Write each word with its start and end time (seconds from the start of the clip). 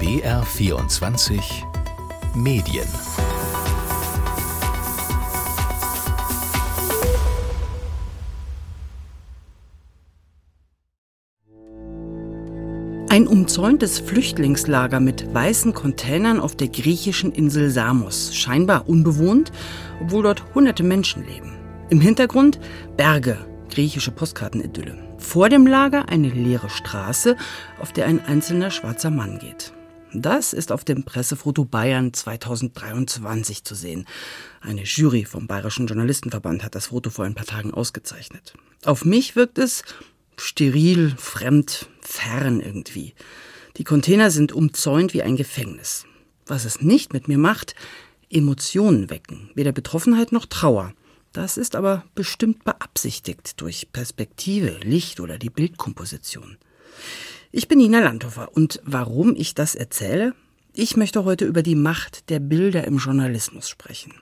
BR24 0.00 1.42
Medien 2.34 2.88
Ein 13.10 13.26
umzäuntes 13.26 13.98
Flüchtlingslager 13.98 15.00
mit 15.00 15.34
weißen 15.34 15.74
Containern 15.74 16.40
auf 16.40 16.56
der 16.56 16.68
griechischen 16.68 17.32
Insel 17.32 17.68
Samos. 17.68 18.34
Scheinbar 18.34 18.88
unbewohnt, 18.88 19.52
obwohl 20.00 20.22
dort 20.22 20.54
hunderte 20.54 20.82
Menschen 20.82 21.26
leben. 21.26 21.58
Im 21.90 22.00
Hintergrund 22.00 22.58
Berge, 22.96 23.36
griechische 23.68 24.12
Postkartenidylle. 24.12 24.96
Vor 25.18 25.50
dem 25.50 25.66
Lager 25.66 26.08
eine 26.08 26.30
leere 26.30 26.70
Straße, 26.70 27.36
auf 27.82 27.92
der 27.92 28.06
ein 28.06 28.24
einzelner 28.24 28.70
schwarzer 28.70 29.10
Mann 29.10 29.38
geht. 29.38 29.74
Das 30.12 30.52
ist 30.52 30.72
auf 30.72 30.84
dem 30.84 31.04
Pressefoto 31.04 31.64
Bayern 31.64 32.12
2023 32.12 33.62
zu 33.62 33.76
sehen. 33.76 34.06
Eine 34.60 34.82
Jury 34.82 35.24
vom 35.24 35.46
Bayerischen 35.46 35.86
Journalistenverband 35.86 36.64
hat 36.64 36.74
das 36.74 36.86
Foto 36.86 37.10
vor 37.10 37.24
ein 37.24 37.34
paar 37.34 37.46
Tagen 37.46 37.72
ausgezeichnet. 37.72 38.54
Auf 38.84 39.04
mich 39.04 39.36
wirkt 39.36 39.58
es 39.58 39.84
steril, 40.36 41.14
fremd, 41.16 41.88
fern 42.00 42.60
irgendwie. 42.60 43.14
Die 43.76 43.84
Container 43.84 44.32
sind 44.32 44.52
umzäunt 44.52 45.14
wie 45.14 45.22
ein 45.22 45.36
Gefängnis. 45.36 46.06
Was 46.46 46.64
es 46.64 46.80
nicht 46.80 47.12
mit 47.12 47.28
mir 47.28 47.38
macht, 47.38 47.76
Emotionen 48.28 49.10
wecken, 49.10 49.50
weder 49.54 49.70
Betroffenheit 49.70 50.32
noch 50.32 50.46
Trauer. 50.46 50.92
Das 51.32 51.56
ist 51.56 51.76
aber 51.76 52.04
bestimmt 52.16 52.64
beabsichtigt 52.64 53.60
durch 53.60 53.92
Perspektive, 53.92 54.78
Licht 54.82 55.20
oder 55.20 55.38
die 55.38 55.50
Bildkomposition. 55.50 56.56
Ich 57.52 57.66
bin 57.66 57.78
Nina 57.78 57.98
Landhofer 57.98 58.48
und 58.54 58.80
warum 58.84 59.34
ich 59.34 59.54
das 59.54 59.74
erzähle? 59.74 60.34
Ich 60.72 60.96
möchte 60.96 61.24
heute 61.24 61.46
über 61.46 61.64
die 61.64 61.74
Macht 61.74 62.30
der 62.30 62.38
Bilder 62.38 62.86
im 62.86 62.98
Journalismus 62.98 63.68
sprechen. 63.68 64.14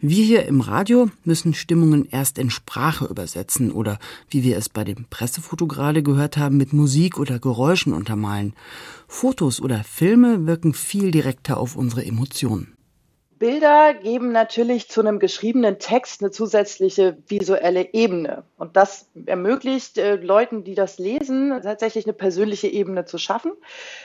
Wir 0.00 0.22
hier 0.22 0.44
im 0.44 0.60
Radio 0.60 1.10
müssen 1.24 1.54
Stimmungen 1.54 2.04
erst 2.04 2.36
in 2.36 2.50
Sprache 2.50 3.06
übersetzen 3.06 3.72
oder, 3.72 3.98
wie 4.28 4.42
wir 4.42 4.58
es 4.58 4.68
bei 4.68 4.84
dem 4.84 5.06
Pressefoto 5.08 5.66
gerade 5.66 6.02
gehört 6.02 6.36
haben, 6.36 6.58
mit 6.58 6.74
Musik 6.74 7.18
oder 7.18 7.38
Geräuschen 7.38 7.94
untermalen. 7.94 8.52
Fotos 9.08 9.62
oder 9.62 9.82
Filme 9.82 10.46
wirken 10.46 10.74
viel 10.74 11.10
direkter 11.10 11.56
auf 11.56 11.76
unsere 11.76 12.04
Emotionen. 12.04 12.73
Bilder 13.44 13.92
geben 13.92 14.32
natürlich 14.32 14.88
zu 14.88 15.02
einem 15.02 15.18
geschriebenen 15.18 15.78
Text 15.78 16.22
eine 16.22 16.30
zusätzliche 16.30 17.18
visuelle 17.28 17.92
Ebene. 17.92 18.44
Und 18.56 18.74
das 18.74 19.10
ermöglicht 19.26 19.98
äh, 19.98 20.16
Leuten, 20.16 20.64
die 20.64 20.74
das 20.74 20.98
lesen, 20.98 21.50
tatsächlich 21.62 22.06
eine 22.06 22.14
persönliche 22.14 22.68
Ebene 22.68 23.04
zu 23.04 23.18
schaffen. 23.18 23.52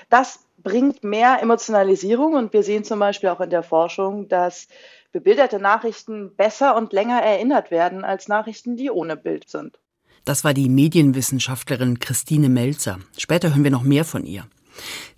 Das 0.10 0.42
bringt 0.58 1.06
mehr 1.06 1.42
Emotionalisierung 1.42 2.34
und 2.34 2.52
wir 2.52 2.64
sehen 2.64 2.84
zum 2.84 3.00
Beispiel 3.00 3.30
auch 3.30 3.40
in 3.40 3.50
der 3.50 3.64
Forschung, 3.64 4.28
dass 4.28 4.68
bebilderte 5.14 5.58
Nachrichten 5.58 6.36
besser 6.36 6.76
und 6.76 6.92
länger 6.92 7.22
erinnert 7.22 7.72
werden 7.72 8.04
als 8.04 8.28
Nachrichten, 8.28 8.76
die 8.76 8.92
ohne 8.92 9.16
Bild 9.16 9.48
sind. 9.48 9.80
Das 10.26 10.44
war 10.44 10.54
die 10.54 10.68
Medienwissenschaftlerin 10.68 12.00
Christine 12.00 12.50
Melzer. 12.50 13.00
Später 13.18 13.52
hören 13.52 13.64
wir 13.64 13.72
noch 13.72 13.84
mehr 13.84 14.04
von 14.04 14.26
ihr. 14.26 14.50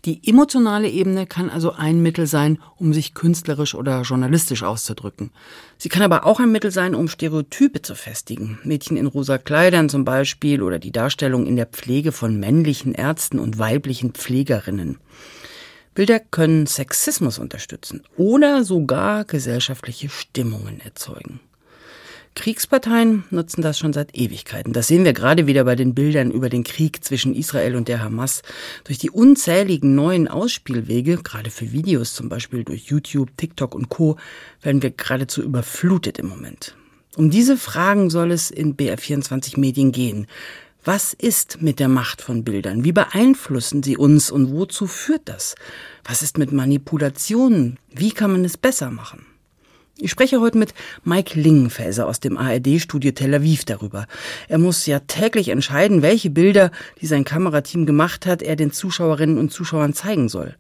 Die 0.06 0.28
emotionale 0.28 0.90
Ebene 0.90 1.28
kann 1.28 1.50
also 1.50 1.74
ein 1.74 2.02
Mittel 2.02 2.26
sein, 2.26 2.60
um 2.78 2.94
sich 2.94 3.14
künstlerisch 3.14 3.76
oder 3.76 4.02
journalistisch 4.02 4.64
auszudrücken. 4.64 5.32
Sie 5.78 5.90
kann 5.90 6.02
aber 6.02 6.26
auch 6.26 6.40
ein 6.40 6.52
Mittel 6.52 6.72
sein, 6.72 6.96
um 6.96 7.08
Stereotype 7.08 7.82
zu 7.82 7.96
festigen. 7.96 8.60
Mädchen 8.64 8.98
in 8.98 9.06
rosa 9.06 9.38
Kleidern 9.38 9.90
zum 9.90 10.06
Beispiel 10.06 10.62
oder 10.62 10.80
die 10.80 10.92
Darstellung 10.92 11.46
in 11.46 11.56
der 11.56 11.68
Pflege 11.68 12.12
von 12.12 12.40
männlichen 12.40 12.94
Ärzten 12.94 13.40
und 13.40 13.60
weiblichen 13.60 14.14
Pflegerinnen. 14.14 14.98
Bilder 15.94 16.20
können 16.20 16.68
Sexismus 16.68 17.38
unterstützen 17.38 18.02
oder 18.18 18.64
sogar 18.64 19.26
gesellschaftliche 19.26 20.10
Stimmungen 20.10 20.80
erzeugen. 20.80 21.42
Kriegsparteien 22.34 23.26
nutzen 23.30 23.62
das 23.62 23.78
schon 23.78 23.92
seit 23.92 24.16
Ewigkeiten. 24.16 24.72
Das 24.74 24.88
sehen 24.88 25.04
wir 25.04 25.14
gerade 25.14 25.48
wieder 25.48 25.66
bei 25.66 25.76
den 25.76 25.94
Bildern 25.94 26.32
über 26.32 26.50
den 26.50 26.64
Krieg 26.64 27.04
zwischen 27.04 27.36
Israel 27.36 27.76
und 27.76 27.88
der 27.88 28.02
Hamas. 28.02 28.42
Durch 28.86 28.98
die 28.98 29.12
unzähligen 29.12 29.96
neuen 29.96 30.28
Ausspielwege, 30.28 31.18
gerade 31.18 31.50
für 31.50 31.72
Videos 31.72 32.14
zum 32.14 32.30
Beispiel 32.30 32.64
durch 32.64 32.86
YouTube, 32.86 33.36
TikTok 33.36 33.76
und 33.76 33.90
Co., 33.90 34.18
werden 34.62 34.82
wir 34.82 34.92
geradezu 34.92 35.42
überflutet 35.42 36.20
im 36.20 36.30
Moment. 36.30 36.76
Um 37.18 37.30
diese 37.30 37.58
Fragen 37.58 38.10
soll 38.10 38.32
es 38.32 38.50
in 38.50 38.78
BR24 38.78 39.60
Medien 39.60 39.92
gehen. 39.92 40.28
Was 40.84 41.14
ist 41.14 41.62
mit 41.62 41.80
der 41.80 41.90
Macht 41.90 42.22
von 42.22 42.44
Bildern? 42.44 42.84
Wie 42.84 42.94
beeinflussen 42.94 43.84
sie 43.84 43.98
uns 43.98 44.32
und 44.32 44.52
wozu 44.52 44.88
führt 44.88 45.24
das? 45.26 45.56
Was 46.06 46.24
ist 46.24 46.38
mit 46.38 46.52
Manipulationen? 46.54 47.78
Wie 47.92 48.12
kann 48.12 48.32
man 48.32 48.46
es 48.46 48.58
besser 48.58 48.90
machen? 48.90 49.26
Ich 50.04 50.10
spreche 50.10 50.42
heute 50.42 50.58
mit 50.58 50.74
Mike 51.04 51.40
Lingenfelser 51.40 52.08
aus 52.08 52.20
dem 52.20 52.36
ARD-Studio 52.36 53.12
Tel 53.12 53.36
Aviv 53.36 53.66
darüber. 53.66 54.08
Er 54.48 54.58
muss 54.58 54.88
ja 54.88 54.98
täglich 54.98 55.50
entscheiden, 55.50 56.02
welche 56.02 56.32
Bilder, 56.32 56.72
die 57.00 57.06
sein 57.06 57.24
Kamerateam 57.24 57.86
gemacht 57.86 58.26
hat, 58.26 58.42
er 58.42 58.56
den 58.56 58.72
Zuschauerinnen 58.72 59.38
und 59.38 59.52
Zuschauern 59.52 59.94
zeigen 59.94 60.28
soll. 60.28 60.56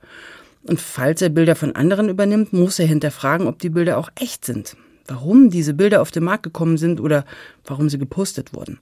Und 0.62 0.80
falls 0.80 1.24
er 1.24 1.30
Bilder 1.30 1.56
von 1.56 1.76
anderen 1.76 2.08
übernimmt, 2.08 2.54
muss 2.54 2.78
er 2.78 2.86
hinterfragen, 2.86 3.48
ob 3.48 3.58
die 3.58 3.72
Bilder 3.72 3.98
auch 3.98 4.12
echt 4.14 4.46
sind. 4.46 4.78
Warum 5.08 5.50
diese 5.50 5.74
Bilder 5.74 6.04
auf 6.04 6.12
den 6.12 6.24
Markt 6.24 6.44
gekommen 6.44 6.78
sind 6.78 7.00
oder 7.00 7.26
warum 7.66 7.90
sie 7.90 7.98
gepostet 7.98 8.54
wurden. 8.54 8.78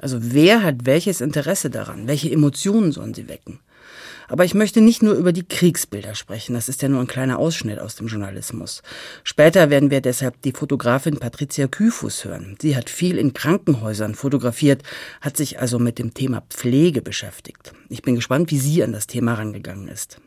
Also 0.00 0.18
wer 0.20 0.64
hat 0.64 0.86
welches 0.86 1.20
Interesse 1.20 1.70
daran? 1.70 2.08
Welche 2.08 2.32
Emotionen 2.32 2.90
sollen 2.90 3.14
sie 3.14 3.28
wecken? 3.28 3.60
Aber 4.30 4.44
ich 4.44 4.54
möchte 4.54 4.80
nicht 4.80 5.02
nur 5.02 5.14
über 5.14 5.32
die 5.32 5.42
Kriegsbilder 5.42 6.14
sprechen, 6.14 6.54
das 6.54 6.68
ist 6.68 6.82
ja 6.82 6.88
nur 6.88 7.00
ein 7.00 7.08
kleiner 7.08 7.40
Ausschnitt 7.40 7.80
aus 7.80 7.96
dem 7.96 8.06
Journalismus. 8.06 8.82
Später 9.24 9.70
werden 9.70 9.90
wir 9.90 10.00
deshalb 10.00 10.40
die 10.42 10.52
Fotografin 10.52 11.18
Patricia 11.18 11.66
Kyfus 11.66 12.24
hören. 12.24 12.56
Sie 12.62 12.76
hat 12.76 12.88
viel 12.88 13.18
in 13.18 13.34
Krankenhäusern 13.34 14.14
fotografiert, 14.14 14.84
hat 15.20 15.36
sich 15.36 15.58
also 15.58 15.80
mit 15.80 15.98
dem 15.98 16.14
Thema 16.14 16.44
Pflege 16.48 17.02
beschäftigt. 17.02 17.72
Ich 17.88 18.02
bin 18.02 18.14
gespannt, 18.14 18.52
wie 18.52 18.58
sie 18.60 18.84
an 18.84 18.92
das 18.92 19.08
Thema 19.08 19.34
rangegangen 19.34 19.88
ist. 19.88 20.20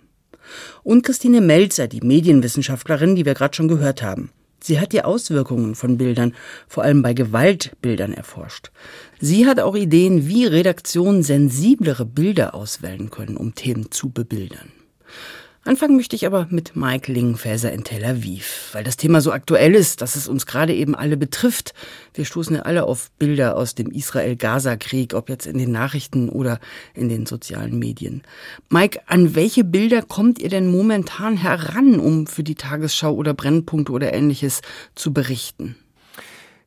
Und 0.83 1.03
Christine 1.03 1.39
Melzer, 1.39 1.87
die 1.87 2.01
Medienwissenschaftlerin, 2.01 3.15
die 3.15 3.25
wir 3.25 3.35
gerade 3.35 3.55
schon 3.55 3.69
gehört 3.69 4.03
haben. 4.03 4.31
Sie 4.63 4.79
hat 4.79 4.93
die 4.93 5.03
Auswirkungen 5.03 5.75
von 5.75 5.97
Bildern, 5.97 6.33
vor 6.69 6.83
allem 6.83 7.01
bei 7.01 7.13
Gewaltbildern, 7.13 8.13
erforscht. 8.13 8.71
Sie 9.19 9.45
hat 9.45 9.59
auch 9.59 9.75
Ideen, 9.75 10.27
wie 10.29 10.45
Redaktionen 10.45 11.21
sensiblere 11.21 12.05
Bilder 12.05 12.55
auswählen 12.55 13.09
können, 13.09 13.35
um 13.35 13.55
Themen 13.55 13.91
zu 13.91 14.09
bebildern. 14.09 14.71
Anfangen 15.65 15.95
möchte 15.95 16.17
ich 16.17 16.25
aber 16.25 16.47
mit 16.49 16.75
Mike 16.75 17.09
Lingenfelser 17.09 17.71
in 17.71 17.85
Tel 17.85 18.03
Aviv, 18.03 18.71
weil 18.73 18.83
das 18.83 18.97
Thema 18.97 19.21
so 19.21 19.31
aktuell 19.31 19.75
ist, 19.75 20.01
dass 20.01 20.17
es 20.17 20.27
uns 20.27 20.45
gerade 20.45 20.73
eben 20.73 20.93
alle 20.93 21.15
betrifft. 21.15 21.73
Wir 22.13 22.25
stoßen 22.25 22.57
ja 22.57 22.61
alle 22.63 22.83
auf 22.83 23.11
Bilder 23.11 23.55
aus 23.55 23.73
dem 23.73 23.89
Israel-Gaza-Krieg, 23.89 25.13
ob 25.13 25.29
jetzt 25.29 25.45
in 25.47 25.57
den 25.57 25.71
Nachrichten 25.71 26.27
oder 26.27 26.59
in 26.93 27.07
den 27.07 27.25
sozialen 27.25 27.79
Medien. 27.79 28.23
Mike, 28.69 29.03
an 29.05 29.35
welche 29.35 29.63
Bilder 29.63 30.01
kommt 30.01 30.39
ihr 30.39 30.49
denn 30.49 30.69
momentan 30.69 31.37
heran, 31.37 31.97
um 31.97 32.27
für 32.27 32.43
die 32.43 32.55
Tagesschau 32.55 33.13
oder 33.13 33.33
Brennpunkte 33.33 33.93
oder 33.93 34.13
ähnliches 34.13 34.61
zu 34.95 35.13
berichten? 35.13 35.77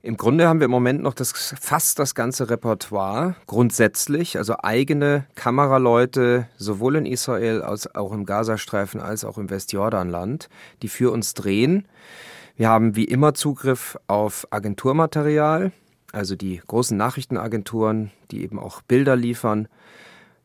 Im 0.07 0.17
Grunde 0.17 0.47
haben 0.47 0.61
wir 0.61 0.67
im 0.67 0.71
Moment 0.71 1.03
noch 1.03 1.15
das, 1.15 1.33
fast 1.33 1.99
das 1.99 2.15
ganze 2.15 2.49
Repertoire 2.49 3.35
grundsätzlich, 3.49 4.39
also 4.39 4.55
eigene 4.63 5.27
Kameraleute 5.35 6.47
sowohl 6.57 6.95
in 6.95 7.07
Israel 7.07 7.61
als 7.61 7.93
auch 7.93 8.13
im 8.13 8.25
Gazastreifen 8.25 9.01
als 9.01 9.25
auch 9.25 9.37
im 9.37 9.51
Westjordanland, 9.51 10.49
die 10.83 10.89
für 10.89 11.11
uns 11.11 11.35
drehen. 11.35 11.89
Wir 12.57 12.69
haben 12.69 12.95
wie 12.95 13.03
immer 13.03 13.35
Zugriff 13.35 13.99
auf 14.07 14.47
Agenturmaterial, 14.51 15.73
also 16.13 16.37
die 16.37 16.63
großen 16.65 16.97
Nachrichtenagenturen, 16.97 18.13
die 18.31 18.45
eben 18.45 18.61
auch 18.61 18.83
Bilder 18.83 19.17
liefern. 19.17 19.67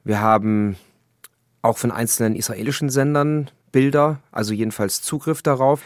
Wir 0.03 0.21
haben 0.21 0.75
auch 1.61 1.77
von 1.77 1.91
einzelnen 1.91 2.35
israelischen 2.35 2.89
Sendern 2.89 3.51
Bilder, 3.71 4.21
also 4.31 4.53
jedenfalls 4.53 5.01
Zugriff 5.01 5.41
darauf. 5.41 5.81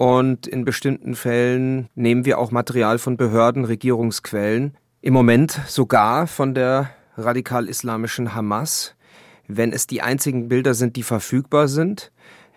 Und 0.00 0.46
in 0.46 0.64
bestimmten 0.64 1.14
Fällen 1.14 1.90
nehmen 1.94 2.24
wir 2.24 2.38
auch 2.38 2.52
Material 2.52 2.98
von 2.98 3.18
Behörden, 3.18 3.66
Regierungsquellen. 3.66 4.74
Im 5.02 5.12
Moment 5.12 5.60
sogar 5.66 6.26
von 6.26 6.54
der 6.54 6.88
radikal-islamischen 7.18 8.34
Hamas, 8.34 8.94
wenn 9.46 9.74
es 9.74 9.86
die 9.86 10.00
einzigen 10.00 10.48
Bilder 10.48 10.72
sind, 10.72 10.96
die 10.96 11.02
verfügbar 11.02 11.68
sind. 11.68 12.12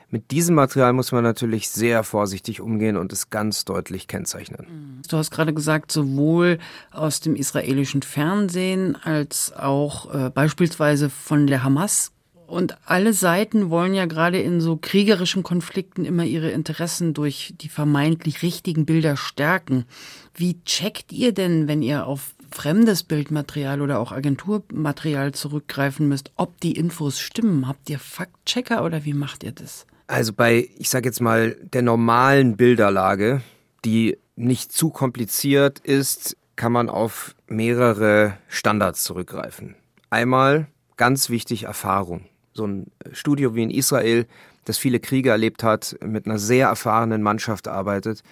Mit 0.07 0.31
diesem 0.31 0.56
Material 0.56 0.94
muss 0.94 1.12
man 1.12 1.25
natürlich 1.25 1.68
sehr 1.68 2.04
vorsichtig 2.04 2.62
umgehen 2.62 2.95
und 2.95 3.12
es 3.12 3.30
ganz 3.30 3.66
deutlich 3.66 4.07
kennzeichnen. 4.07 5.01
Du 5.10 5.18
hast 5.18 5.30
gerade 5.30 5.54
gesagt, 5.54 5.92
sowohl 5.92 6.60
aus 6.92 7.19
dem 7.19 7.36
israelischen 7.36 8.04
Fernsehen 8.04 8.95
als 8.95 9.51
auch 9.51 10.13
äh, 10.16 10.30
beispielsweise 10.30 11.10
von 11.10 11.48
der 11.48 11.66
Hamas 11.66 12.12
und 12.53 12.77
alle 12.85 13.13
Seiten 13.13 13.69
wollen 13.69 13.94
ja 13.94 14.05
gerade 14.05 14.39
in 14.39 14.61
so 14.61 14.77
kriegerischen 14.77 15.44
Konflikten 15.44 16.05
immer 16.05 16.23
ihre 16.23 16.51
Interessen 16.51 17.13
durch 17.13 17.53
die 17.59 17.69
vermeintlich 17.69 18.41
richtigen 18.44 18.85
Bilder 18.85 19.17
stärken. 19.17 19.85
Wie 20.33 20.63
checkt 20.63 21.11
ihr 21.11 21.33
denn, 21.33 21.67
wenn 21.67 21.81
ihr 21.81 22.07
auf 22.07 22.33
fremdes 22.53 23.03
Bildmaterial 23.03 23.81
oder 23.81 24.00
auch 24.00 24.11
Agenturmaterial 24.11 25.33
zurückgreifen 25.33 26.07
müsst, 26.07 26.31
ob 26.35 26.59
die 26.61 26.73
Infos 26.73 27.19
stimmen. 27.19 27.67
Habt 27.67 27.89
ihr 27.89 28.00
Faktchecker 28.00 28.85
oder 28.85 29.06
wie 29.06 29.13
macht 29.13 29.44
ihr 29.44 29.51
das? 29.51 29.85
Also 30.07 30.33
bei, 30.33 30.69
ich 30.77 30.89
sage 30.89 31.09
jetzt 31.09 31.21
mal, 31.21 31.57
der 31.61 31.81
normalen 31.81 32.56
Bilderlage, 32.56 33.41
die 33.83 34.17
nicht 34.35 34.71
zu 34.71 34.89
kompliziert 34.89 35.79
ist, 35.79 36.38
kann 36.56 36.71
man 36.71 36.89
auf 36.89 37.35
mehrere 37.47 38.38
Standards 38.47 39.03
zurückgreifen. 39.03 39.75
Einmal 40.09 40.67
ganz 40.97 41.29
wichtig 41.29 41.63
Erfahrung. 41.63 42.25
So 42.53 42.65
ein 42.65 42.91
Studio 43.11 43.55
wie 43.55 43.63
in 43.63 43.71
Israel, 43.71 44.25
das 44.65 44.77
viele 44.77 45.00
Kriege 45.00 45.29
erlebt 45.29 45.63
hat, 45.63 45.95
mit 46.05 46.25
einer 46.25 46.39
sehr 46.39 46.67
erfahrenen 46.67 47.21
Mannschaft 47.21 47.67
arbeitet, 47.67 48.23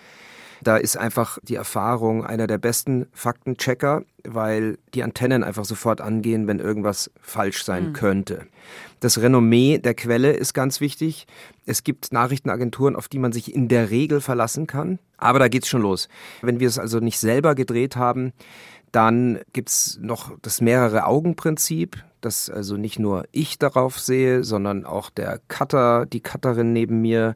da 0.63 0.77
ist 0.77 0.95
einfach 0.95 1.39
die 1.41 1.55
Erfahrung 1.55 2.23
einer 2.23 2.45
der 2.45 2.59
besten 2.59 3.07
Faktenchecker, 3.13 4.03
weil 4.23 4.77
die 4.93 5.01
Antennen 5.01 5.43
einfach 5.43 5.65
sofort 5.65 6.01
angehen, 6.01 6.45
wenn 6.47 6.59
irgendwas 6.59 7.09
falsch 7.19 7.63
sein 7.63 7.89
mhm. 7.89 7.93
könnte. 7.93 8.45
Das 8.99 9.19
Renommee 9.19 9.79
der 9.79 9.95
Quelle 9.95 10.33
ist 10.33 10.53
ganz 10.53 10.79
wichtig. 10.79 11.25
Es 11.65 11.83
gibt 11.83 12.13
Nachrichtenagenturen, 12.13 12.95
auf 12.95 13.07
die 13.07 13.17
man 13.17 13.31
sich 13.31 13.55
in 13.55 13.69
der 13.69 13.89
Regel 13.89 14.21
verlassen 14.21 14.67
kann. 14.67 14.99
Aber 15.17 15.39
da 15.39 15.47
geht's 15.47 15.67
schon 15.67 15.81
los. 15.81 16.07
Wenn 16.43 16.59
wir 16.59 16.67
es 16.67 16.77
also 16.77 16.99
nicht 16.99 17.19
selber 17.19 17.55
gedreht 17.55 17.95
haben, 17.95 18.31
dann 18.91 19.39
gibt's 19.53 19.97
noch 19.99 20.37
das 20.43 20.61
mehrere 20.61 21.05
Augen-Prinzip, 21.05 22.03
dass 22.21 22.49
also 22.49 22.77
nicht 22.77 22.99
nur 22.99 23.25
ich 23.31 23.59
darauf 23.59 23.99
sehe, 23.99 24.43
sondern 24.43 24.85
auch 24.85 25.09
der 25.09 25.39
Cutter, 25.47 26.05
die 26.05 26.21
Cutterin 26.21 26.73
neben 26.73 27.01
mir, 27.01 27.35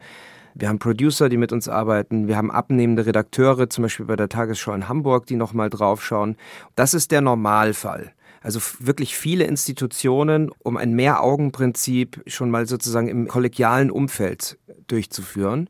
wir 0.53 0.69
haben 0.69 0.79
Producer, 0.79 1.27
die 1.27 1.37
mit 1.37 1.51
uns 1.51 1.67
arbeiten. 1.67 2.29
Wir 2.29 2.37
haben 2.37 2.49
abnehmende 2.49 3.05
Redakteure, 3.05 3.69
zum 3.69 3.81
Beispiel 3.83 4.05
bei 4.05 4.15
der 4.15 4.29
Tagesschau 4.29 4.73
in 4.73 4.87
Hamburg, 4.87 5.25
die 5.25 5.35
nochmal 5.35 5.69
draufschauen. 5.69 6.37
Das 6.75 6.93
ist 6.93 7.11
der 7.11 7.19
Normalfall. 7.19 8.13
Also 8.41 8.61
wirklich 8.79 9.17
viele 9.17 9.45
Institutionen, 9.45 10.51
um 10.59 10.77
ein 10.77 10.93
Mehr-Augen-Prinzip 10.93 12.23
schon 12.27 12.51
mal 12.51 12.67
sozusagen 12.67 13.07
im 13.07 13.27
kollegialen 13.27 13.91
Umfeld 13.91 14.57
durchzuführen. 14.88 15.69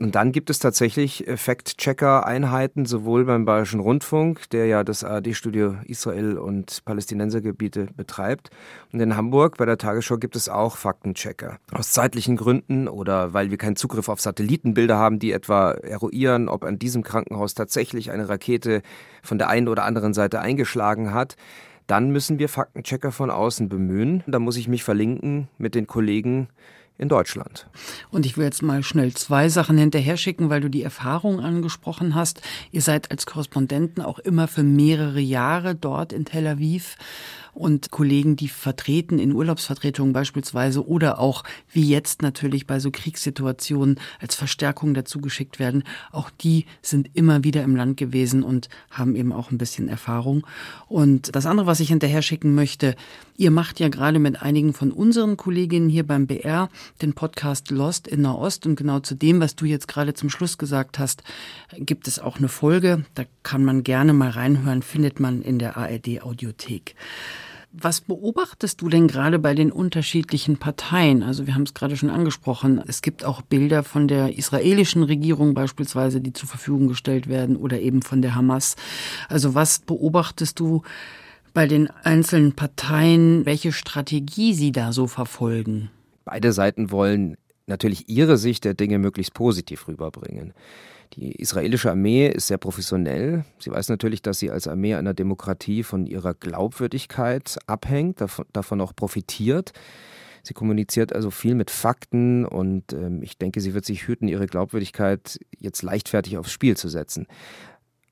Und 0.00 0.14
dann 0.14 0.32
gibt 0.32 0.48
es 0.48 0.58
tatsächlich 0.58 1.26
Fact-Checker-Einheiten, 1.36 2.86
sowohl 2.86 3.26
beim 3.26 3.44
Bayerischen 3.44 3.80
Rundfunk, 3.80 4.48
der 4.48 4.64
ja 4.64 4.82
das 4.82 5.04
ARD-Studio 5.04 5.76
Israel 5.84 6.38
und 6.38 6.82
Palästinensergebiete 6.86 7.88
betreibt. 7.94 8.48
Und 8.94 9.00
in 9.00 9.14
Hamburg 9.14 9.58
bei 9.58 9.66
der 9.66 9.76
Tagesschau 9.76 10.16
gibt 10.16 10.36
es 10.36 10.48
auch 10.48 10.78
Faktenchecker. 10.78 11.58
Aus 11.72 11.92
zeitlichen 11.92 12.36
Gründen 12.36 12.88
oder 12.88 13.34
weil 13.34 13.50
wir 13.50 13.58
keinen 13.58 13.76
Zugriff 13.76 14.08
auf 14.08 14.22
Satellitenbilder 14.22 14.96
haben, 14.96 15.18
die 15.18 15.32
etwa 15.32 15.72
eruieren, 15.72 16.48
ob 16.48 16.64
an 16.64 16.78
diesem 16.78 17.02
Krankenhaus 17.02 17.52
tatsächlich 17.52 18.10
eine 18.10 18.30
Rakete 18.30 18.80
von 19.22 19.36
der 19.36 19.50
einen 19.50 19.68
oder 19.68 19.84
anderen 19.84 20.14
Seite 20.14 20.40
eingeschlagen 20.40 21.12
hat 21.12 21.36
dann 21.86 22.10
müssen 22.10 22.38
wir 22.38 22.48
Faktenchecker 22.48 23.10
von 23.10 23.32
außen 23.32 23.68
bemühen. 23.68 24.22
Da 24.28 24.38
muss 24.38 24.56
ich 24.56 24.68
mich 24.68 24.84
verlinken 24.84 25.48
mit 25.58 25.74
den 25.74 25.88
Kollegen 25.88 26.46
in 27.00 27.08
Deutschland. 27.08 27.66
Und 28.10 28.26
ich 28.26 28.36
will 28.36 28.44
jetzt 28.44 28.62
mal 28.62 28.82
schnell 28.82 29.14
zwei 29.14 29.48
Sachen 29.48 29.78
hinterher 29.78 30.18
schicken, 30.18 30.50
weil 30.50 30.60
du 30.60 30.68
die 30.68 30.82
Erfahrung 30.82 31.40
angesprochen 31.40 32.14
hast. 32.14 32.42
Ihr 32.72 32.82
seid 32.82 33.10
als 33.10 33.24
Korrespondenten 33.24 34.04
auch 34.04 34.18
immer 34.18 34.48
für 34.48 34.62
mehrere 34.62 35.20
Jahre 35.20 35.74
dort 35.74 36.12
in 36.12 36.26
Tel 36.26 36.46
Aviv 36.46 36.96
und 37.52 37.90
Kollegen, 37.90 38.36
die 38.36 38.48
vertreten 38.48 39.18
in 39.18 39.32
Urlaubsvertretungen 39.32 40.12
beispielsweise 40.12 40.86
oder 40.86 41.18
auch 41.18 41.44
wie 41.72 41.88
jetzt 41.88 42.22
natürlich 42.22 42.66
bei 42.66 42.80
so 42.80 42.90
Kriegssituationen 42.90 43.98
als 44.20 44.34
Verstärkung 44.34 44.94
dazu 44.94 45.20
geschickt 45.20 45.58
werden, 45.58 45.84
auch 46.12 46.30
die 46.30 46.66
sind 46.82 47.10
immer 47.14 47.44
wieder 47.44 47.62
im 47.62 47.76
Land 47.76 47.96
gewesen 47.96 48.42
und 48.42 48.68
haben 48.90 49.16
eben 49.16 49.32
auch 49.32 49.50
ein 49.50 49.58
bisschen 49.58 49.88
Erfahrung. 49.88 50.46
Und 50.88 51.34
das 51.34 51.46
andere, 51.46 51.66
was 51.66 51.80
ich 51.80 51.88
hinterher 51.88 52.22
schicken 52.22 52.54
möchte, 52.54 52.96
ihr 53.36 53.50
macht 53.50 53.80
ja 53.80 53.88
gerade 53.88 54.18
mit 54.18 54.42
einigen 54.42 54.72
von 54.72 54.92
unseren 54.92 55.36
Kolleginnen 55.36 55.88
hier 55.88 56.06
beim 56.06 56.26
BR 56.26 56.68
den 57.02 57.14
Podcast 57.14 57.70
Lost 57.70 58.06
in 58.06 58.22
Nahost 58.22 58.66
und 58.66 58.76
genau 58.76 59.00
zu 59.00 59.14
dem, 59.14 59.40
was 59.40 59.56
du 59.56 59.64
jetzt 59.64 59.88
gerade 59.88 60.14
zum 60.14 60.30
Schluss 60.30 60.58
gesagt 60.58 60.98
hast, 60.98 61.22
gibt 61.76 62.06
es 62.06 62.18
auch 62.18 62.38
eine 62.38 62.48
Folge. 62.48 63.04
Da 63.14 63.24
kann 63.42 63.64
man 63.64 63.82
gerne 63.82 64.12
mal 64.12 64.30
reinhören, 64.30 64.82
findet 64.82 65.20
man 65.20 65.42
in 65.42 65.58
der 65.58 65.76
ARD 65.76 66.22
Audiothek. 66.22 66.94
Was 67.72 68.00
beobachtest 68.00 68.80
du 68.80 68.88
denn 68.88 69.06
gerade 69.06 69.38
bei 69.38 69.54
den 69.54 69.70
unterschiedlichen 69.70 70.56
Parteien? 70.56 71.22
Also 71.22 71.46
wir 71.46 71.54
haben 71.54 71.62
es 71.62 71.72
gerade 71.72 71.96
schon 71.96 72.10
angesprochen. 72.10 72.82
Es 72.84 73.00
gibt 73.00 73.24
auch 73.24 73.42
Bilder 73.42 73.84
von 73.84 74.08
der 74.08 74.36
israelischen 74.36 75.04
Regierung 75.04 75.54
beispielsweise, 75.54 76.20
die 76.20 76.32
zur 76.32 76.48
Verfügung 76.48 76.88
gestellt 76.88 77.28
werden 77.28 77.56
oder 77.56 77.80
eben 77.80 78.02
von 78.02 78.22
der 78.22 78.34
Hamas. 78.34 78.74
Also 79.28 79.54
was 79.54 79.78
beobachtest 79.78 80.58
du 80.58 80.82
bei 81.54 81.68
den 81.68 81.88
einzelnen 82.02 82.54
Parteien, 82.54 83.46
welche 83.46 83.70
Strategie 83.70 84.52
sie 84.52 84.72
da 84.72 84.92
so 84.92 85.06
verfolgen? 85.06 85.90
Beide 86.24 86.52
Seiten 86.52 86.90
wollen 86.90 87.36
natürlich 87.66 88.08
ihre 88.08 88.36
Sicht 88.36 88.64
der 88.64 88.74
Dinge 88.74 88.98
möglichst 88.98 89.32
positiv 89.32 89.86
rüberbringen. 89.86 90.54
Die 91.14 91.32
israelische 91.32 91.90
Armee 91.90 92.28
ist 92.28 92.46
sehr 92.46 92.58
professionell. 92.58 93.44
Sie 93.58 93.70
weiß 93.70 93.88
natürlich, 93.88 94.22
dass 94.22 94.38
sie 94.38 94.50
als 94.50 94.68
Armee 94.68 94.94
einer 94.94 95.12
Demokratie 95.12 95.82
von 95.82 96.06
ihrer 96.06 96.34
Glaubwürdigkeit 96.34 97.58
abhängt, 97.66 98.20
davon, 98.52 98.80
auch 98.80 98.94
profitiert. 98.94 99.72
Sie 100.44 100.54
kommuniziert 100.54 101.12
also 101.12 101.30
viel 101.30 101.54
mit 101.56 101.70
Fakten 101.70 102.46
und 102.46 102.92
ähm, 102.92 103.22
ich 103.22 103.36
denke, 103.36 103.60
sie 103.60 103.74
wird 103.74 103.84
sich 103.84 104.06
hüten, 104.06 104.28
ihre 104.28 104.46
Glaubwürdigkeit 104.46 105.38
jetzt 105.58 105.82
leichtfertig 105.82 106.38
aufs 106.38 106.52
Spiel 106.52 106.76
zu 106.76 106.88
setzen. 106.88 107.26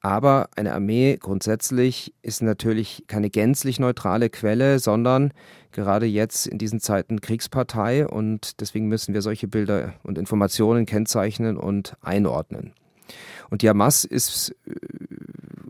Aber 0.00 0.48
eine 0.56 0.74
Armee 0.74 1.16
grundsätzlich 1.16 2.14
ist 2.22 2.42
natürlich 2.42 3.04
keine 3.06 3.30
gänzlich 3.30 3.80
neutrale 3.80 4.30
Quelle, 4.30 4.78
sondern 4.78 5.32
gerade 5.72 6.06
jetzt 6.06 6.46
in 6.46 6.58
diesen 6.58 6.80
Zeiten 6.80 7.20
Kriegspartei 7.20 8.06
und 8.06 8.60
deswegen 8.60 8.86
müssen 8.88 9.14
wir 9.14 9.22
solche 9.22 9.48
Bilder 9.48 9.94
und 10.02 10.18
Informationen 10.18 10.86
kennzeichnen 10.86 11.56
und 11.56 11.94
einordnen. 12.00 12.74
Und 13.50 13.62
die 13.62 13.68
Hamas 13.68 14.04
ist 14.04 14.54
äh, 14.66 14.72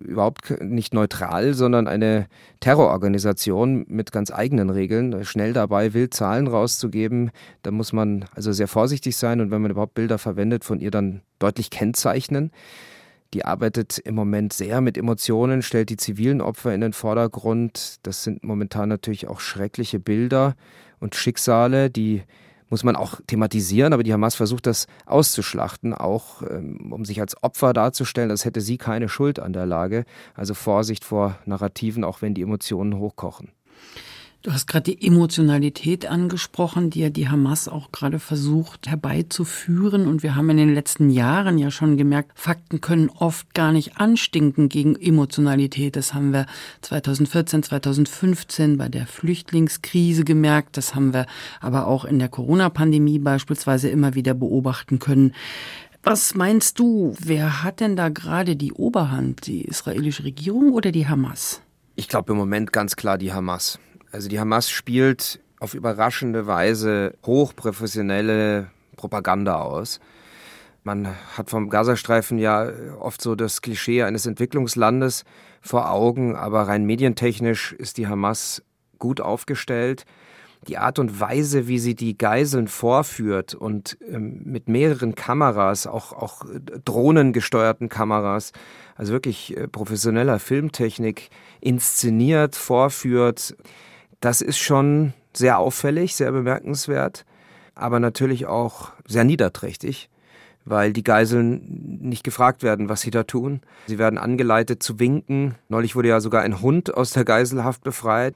überhaupt 0.04 0.62
nicht 0.62 0.94
neutral, 0.94 1.54
sondern 1.54 1.86
eine 1.86 2.26
Terrororganisation 2.60 3.84
mit 3.88 4.10
ganz 4.10 4.32
eigenen 4.32 4.70
Regeln, 4.70 5.24
schnell 5.24 5.52
dabei, 5.52 5.94
wild 5.94 6.14
Zahlen 6.14 6.46
rauszugeben. 6.46 7.30
Da 7.62 7.70
muss 7.70 7.92
man 7.92 8.24
also 8.34 8.52
sehr 8.52 8.68
vorsichtig 8.68 9.16
sein 9.16 9.40
und 9.40 9.50
wenn 9.50 9.62
man 9.62 9.70
überhaupt 9.70 9.94
Bilder 9.94 10.18
verwendet, 10.18 10.64
von 10.64 10.80
ihr 10.80 10.90
dann 10.90 11.22
deutlich 11.38 11.70
kennzeichnen. 11.70 12.50
Die 13.34 13.44
arbeitet 13.44 13.98
im 13.98 14.14
Moment 14.14 14.54
sehr 14.54 14.80
mit 14.80 14.96
Emotionen, 14.96 15.60
stellt 15.60 15.90
die 15.90 15.98
zivilen 15.98 16.40
Opfer 16.40 16.74
in 16.74 16.80
den 16.80 16.94
Vordergrund. 16.94 17.96
Das 18.02 18.24
sind 18.24 18.42
momentan 18.42 18.88
natürlich 18.88 19.28
auch 19.28 19.40
schreckliche 19.40 20.00
Bilder 20.00 20.56
und 20.98 21.14
Schicksale, 21.14 21.90
die 21.90 22.22
muss 22.70 22.84
man 22.84 22.96
auch 22.96 23.20
thematisieren, 23.26 23.92
aber 23.92 24.02
die 24.02 24.12
Hamas 24.12 24.34
versucht 24.34 24.66
das 24.66 24.86
auszuschlachten, 25.06 25.94
auch 25.94 26.42
ähm, 26.42 26.92
um 26.92 27.04
sich 27.04 27.20
als 27.20 27.42
Opfer 27.42 27.72
darzustellen, 27.72 28.30
als 28.30 28.44
hätte 28.44 28.60
sie 28.60 28.78
keine 28.78 29.08
Schuld 29.08 29.38
an 29.40 29.52
der 29.52 29.66
Lage. 29.66 30.04
Also 30.34 30.54
Vorsicht 30.54 31.04
vor 31.04 31.38
Narrativen, 31.46 32.04
auch 32.04 32.22
wenn 32.22 32.34
die 32.34 32.42
Emotionen 32.42 32.98
hochkochen. 32.98 33.52
Du 34.42 34.52
hast 34.52 34.68
gerade 34.68 34.94
die 34.94 35.04
Emotionalität 35.04 36.06
angesprochen, 36.06 36.90
die 36.90 37.00
ja 37.00 37.10
die 37.10 37.28
Hamas 37.28 37.66
auch 37.66 37.90
gerade 37.90 38.20
versucht 38.20 38.86
herbeizuführen. 38.86 40.06
Und 40.06 40.22
wir 40.22 40.36
haben 40.36 40.48
in 40.50 40.58
den 40.58 40.72
letzten 40.72 41.10
Jahren 41.10 41.58
ja 41.58 41.72
schon 41.72 41.96
gemerkt, 41.96 42.38
Fakten 42.38 42.80
können 42.80 43.10
oft 43.10 43.52
gar 43.52 43.72
nicht 43.72 43.96
anstinken 43.96 44.68
gegen 44.68 44.94
Emotionalität. 44.94 45.96
Das 45.96 46.14
haben 46.14 46.32
wir 46.32 46.46
2014, 46.82 47.64
2015 47.64 48.78
bei 48.78 48.88
der 48.88 49.08
Flüchtlingskrise 49.08 50.22
gemerkt. 50.22 50.76
Das 50.76 50.94
haben 50.94 51.12
wir 51.12 51.26
aber 51.60 51.88
auch 51.88 52.04
in 52.04 52.20
der 52.20 52.28
Corona-Pandemie 52.28 53.18
beispielsweise 53.18 53.88
immer 53.88 54.14
wieder 54.14 54.34
beobachten 54.34 55.00
können. 55.00 55.34
Was 56.04 56.36
meinst 56.36 56.78
du, 56.78 57.16
wer 57.18 57.64
hat 57.64 57.80
denn 57.80 57.96
da 57.96 58.08
gerade 58.08 58.54
die 58.54 58.72
Oberhand? 58.72 59.48
Die 59.48 59.62
israelische 59.62 60.22
Regierung 60.22 60.72
oder 60.72 60.92
die 60.92 61.08
Hamas? 61.08 61.60
Ich 61.96 62.06
glaube 62.06 62.30
im 62.30 62.38
Moment 62.38 62.72
ganz 62.72 62.94
klar 62.94 63.18
die 63.18 63.32
Hamas. 63.32 63.80
Also 64.10 64.28
die 64.28 64.40
Hamas 64.40 64.70
spielt 64.70 65.40
auf 65.60 65.74
überraschende 65.74 66.46
Weise 66.46 67.14
hochprofessionelle 67.26 68.70
Propaganda 68.96 69.60
aus. 69.60 70.00
Man 70.84 71.08
hat 71.36 71.50
vom 71.50 71.68
Gazastreifen 71.68 72.38
ja 72.38 72.70
oft 72.98 73.20
so 73.20 73.34
das 73.34 73.60
Klischee 73.60 74.04
eines 74.04 74.26
Entwicklungslandes 74.26 75.24
vor 75.60 75.90
Augen, 75.90 76.36
aber 76.36 76.62
rein 76.62 76.84
medientechnisch 76.84 77.72
ist 77.72 77.98
die 77.98 78.06
Hamas 78.06 78.62
gut 78.98 79.20
aufgestellt. 79.20 80.04
Die 80.66 80.78
Art 80.78 80.98
und 80.98 81.20
Weise, 81.20 81.68
wie 81.68 81.78
sie 81.78 81.94
die 81.94 82.18
Geiseln 82.18 82.66
vorführt 82.66 83.54
und 83.54 83.96
ähm, 84.10 84.40
mit 84.44 84.68
mehreren 84.68 85.14
Kameras, 85.14 85.86
auch, 85.86 86.12
auch 86.12 86.44
drohnengesteuerten 86.84 87.88
Kameras, 87.88 88.52
also 88.96 89.12
wirklich 89.12 89.56
äh, 89.56 89.68
professioneller 89.68 90.40
Filmtechnik 90.40 91.30
inszeniert, 91.60 92.56
vorführt, 92.56 93.56
das 94.20 94.40
ist 94.40 94.58
schon 94.58 95.12
sehr 95.32 95.58
auffällig, 95.58 96.14
sehr 96.14 96.32
bemerkenswert, 96.32 97.24
aber 97.74 98.00
natürlich 98.00 98.46
auch 98.46 98.92
sehr 99.06 99.24
niederträchtig, 99.24 100.10
weil 100.64 100.92
die 100.92 101.04
Geiseln 101.04 102.00
nicht 102.02 102.24
gefragt 102.24 102.62
werden, 102.62 102.88
was 102.88 103.02
sie 103.02 103.10
da 103.10 103.22
tun. 103.22 103.60
Sie 103.86 103.98
werden 103.98 104.18
angeleitet 104.18 104.82
zu 104.82 104.98
winken. 104.98 105.54
Neulich 105.68 105.94
wurde 105.94 106.08
ja 106.08 106.20
sogar 106.20 106.42
ein 106.42 106.60
Hund 106.60 106.94
aus 106.94 107.12
der 107.12 107.24
Geiselhaft 107.24 107.82
befreit. 107.82 108.34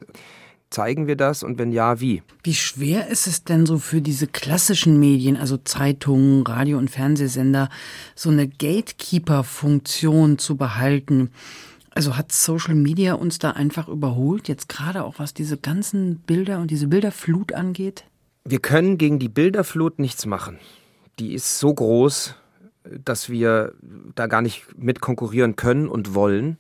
Zeigen 0.70 1.06
wir 1.06 1.16
das 1.16 1.42
und 1.42 1.58
wenn 1.58 1.70
ja, 1.70 2.00
wie? 2.00 2.22
Wie 2.42 2.54
schwer 2.54 3.08
ist 3.08 3.26
es 3.26 3.44
denn 3.44 3.66
so 3.66 3.76
für 3.76 4.00
diese 4.00 4.26
klassischen 4.26 4.98
Medien, 4.98 5.36
also 5.36 5.58
Zeitungen, 5.58 6.46
Radio- 6.46 6.78
und 6.78 6.90
Fernsehsender, 6.90 7.68
so 8.14 8.30
eine 8.30 8.48
Gatekeeper-Funktion 8.48 10.38
zu 10.38 10.56
behalten? 10.56 11.30
Also 11.94 12.16
hat 12.16 12.32
Social 12.32 12.74
Media 12.74 13.14
uns 13.14 13.38
da 13.38 13.50
einfach 13.50 13.88
überholt, 13.88 14.48
jetzt 14.48 14.68
gerade 14.68 15.04
auch 15.04 15.18
was 15.18 15.34
diese 15.34 15.58
ganzen 15.58 16.16
Bilder 16.20 16.58
und 16.58 16.70
diese 16.70 16.88
Bilderflut 16.88 17.52
angeht? 17.52 18.04
Wir 18.44 18.60
können 18.60 18.98
gegen 18.98 19.18
die 19.18 19.28
Bilderflut 19.28 19.98
nichts 19.98 20.26
machen. 20.26 20.58
Die 21.18 21.34
ist 21.34 21.58
so 21.58 21.72
groß, 21.72 22.34
dass 23.04 23.28
wir 23.28 23.74
da 24.14 24.26
gar 24.26 24.42
nicht 24.42 24.66
mit 24.76 25.00
konkurrieren 25.00 25.56
können 25.56 25.88
und 25.88 26.14
wollen. 26.14 26.58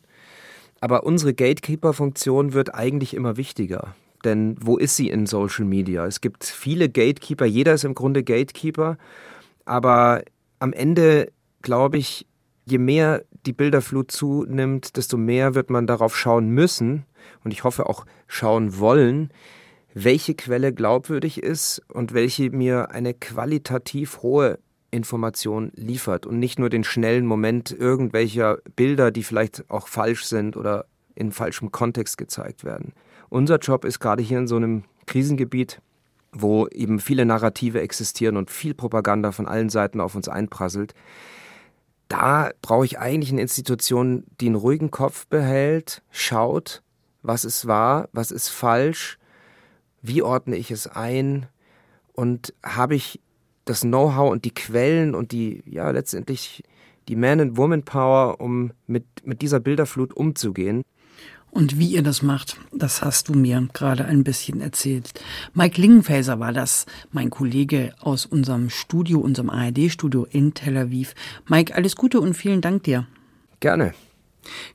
Aber 0.80 1.04
unsere 1.04 1.32
Gatekeeper-Funktion 1.32 2.52
wird 2.52 2.74
eigentlich 2.74 3.14
immer 3.14 3.36
wichtiger. 3.36 3.94
Denn 4.24 4.56
wo 4.60 4.76
ist 4.76 4.96
sie 4.96 5.08
in 5.08 5.26
Social 5.26 5.64
Media? 5.64 6.06
Es 6.06 6.20
gibt 6.20 6.44
viele 6.44 6.88
Gatekeeper, 6.88 7.44
jeder 7.44 7.74
ist 7.74 7.84
im 7.84 7.94
Grunde 7.94 8.22
Gatekeeper. 8.22 8.98
Aber 9.64 10.22
am 10.58 10.72
Ende, 10.72 11.32
glaube 11.62 11.98
ich, 11.98 12.26
je 12.66 12.78
mehr 12.78 13.24
die 13.46 13.52
Bilderflut 13.52 14.10
zunimmt, 14.10 14.96
desto 14.96 15.16
mehr 15.16 15.54
wird 15.54 15.70
man 15.70 15.86
darauf 15.86 16.16
schauen 16.16 16.50
müssen 16.50 17.04
und 17.44 17.52
ich 17.52 17.64
hoffe 17.64 17.86
auch 17.86 18.06
schauen 18.26 18.78
wollen, 18.78 19.30
welche 19.94 20.34
Quelle 20.34 20.72
glaubwürdig 20.72 21.42
ist 21.42 21.82
und 21.88 22.14
welche 22.14 22.50
mir 22.50 22.90
eine 22.90 23.14
qualitativ 23.14 24.22
hohe 24.22 24.58
Information 24.90 25.72
liefert 25.74 26.26
und 26.26 26.38
nicht 26.38 26.58
nur 26.58 26.70
den 26.70 26.84
schnellen 26.84 27.26
Moment 27.26 27.72
irgendwelcher 27.72 28.58
Bilder, 28.76 29.10
die 29.10 29.22
vielleicht 29.22 29.68
auch 29.70 29.88
falsch 29.88 30.24
sind 30.24 30.56
oder 30.56 30.86
in 31.14 31.32
falschem 31.32 31.72
Kontext 31.72 32.18
gezeigt 32.18 32.64
werden. 32.64 32.92
Unser 33.28 33.58
Job 33.58 33.84
ist 33.84 34.00
gerade 34.00 34.22
hier 34.22 34.38
in 34.38 34.46
so 34.46 34.56
einem 34.56 34.84
Krisengebiet, 35.06 35.80
wo 36.32 36.66
eben 36.68 37.00
viele 37.00 37.24
Narrative 37.24 37.80
existieren 37.80 38.36
und 38.36 38.50
viel 38.50 38.74
Propaganda 38.74 39.32
von 39.32 39.46
allen 39.46 39.68
Seiten 39.68 40.00
auf 40.00 40.14
uns 40.14 40.28
einprasselt. 40.28 40.94
Da 42.12 42.50
brauche 42.60 42.84
ich 42.84 42.98
eigentlich 42.98 43.32
eine 43.32 43.40
Institution, 43.40 44.24
die 44.38 44.44
einen 44.48 44.54
ruhigen 44.56 44.90
Kopf 44.90 45.26
behält, 45.28 46.02
schaut, 46.10 46.82
was 47.22 47.46
ist 47.46 47.66
wahr, 47.66 48.10
was 48.12 48.30
ist 48.30 48.50
falsch, 48.50 49.18
wie 50.02 50.20
ordne 50.20 50.56
ich 50.56 50.70
es 50.70 50.86
ein 50.86 51.46
und 52.12 52.52
habe 52.62 52.96
ich 52.96 53.18
das 53.64 53.80
Know-how 53.80 54.30
und 54.30 54.44
die 54.44 54.52
Quellen 54.52 55.14
und 55.14 55.32
die, 55.32 55.62
ja, 55.64 55.90
letztendlich 55.90 56.62
die 57.08 57.16
Man- 57.16 57.40
and 57.40 57.56
Woman-Power, 57.56 58.42
um 58.42 58.72
mit, 58.86 59.06
mit 59.24 59.40
dieser 59.40 59.60
Bilderflut 59.60 60.12
umzugehen. 60.12 60.82
Und 61.52 61.78
wie 61.78 61.88
ihr 61.88 62.02
das 62.02 62.22
macht, 62.22 62.56
das 62.72 63.02
hast 63.02 63.28
du 63.28 63.34
mir 63.34 63.68
gerade 63.74 64.06
ein 64.06 64.24
bisschen 64.24 64.62
erzählt. 64.62 65.12
Mike 65.52 65.78
Lingenfelser 65.78 66.40
war 66.40 66.54
das, 66.54 66.86
mein 67.10 67.28
Kollege 67.28 67.94
aus 68.00 68.24
unserem 68.24 68.70
Studio, 68.70 69.20
unserem 69.20 69.50
ARD-Studio 69.50 70.26
in 70.30 70.54
Tel 70.54 70.78
Aviv. 70.78 71.14
Mike, 71.46 71.74
alles 71.74 71.94
Gute 71.94 72.22
und 72.22 72.32
vielen 72.32 72.62
Dank 72.62 72.84
dir. 72.84 73.06
Gerne. 73.60 73.92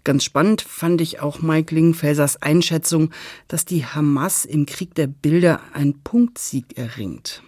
Ganz 0.03 0.23
spannend 0.23 0.61
fand 0.61 1.01
ich 1.01 1.19
auch 1.19 1.41
Mike 1.41 1.73
Lingenfelsers 1.73 2.43
Einschätzung, 2.43 3.09
dass 3.47 3.65
die 3.65 3.83
Hamas 3.83 4.45
im 4.45 4.67
Krieg 4.67 4.93
der 4.93 5.07
Bilder 5.07 5.61
einen 5.73 5.99
Punktsieg 6.03 6.77
erringt. 6.77 7.41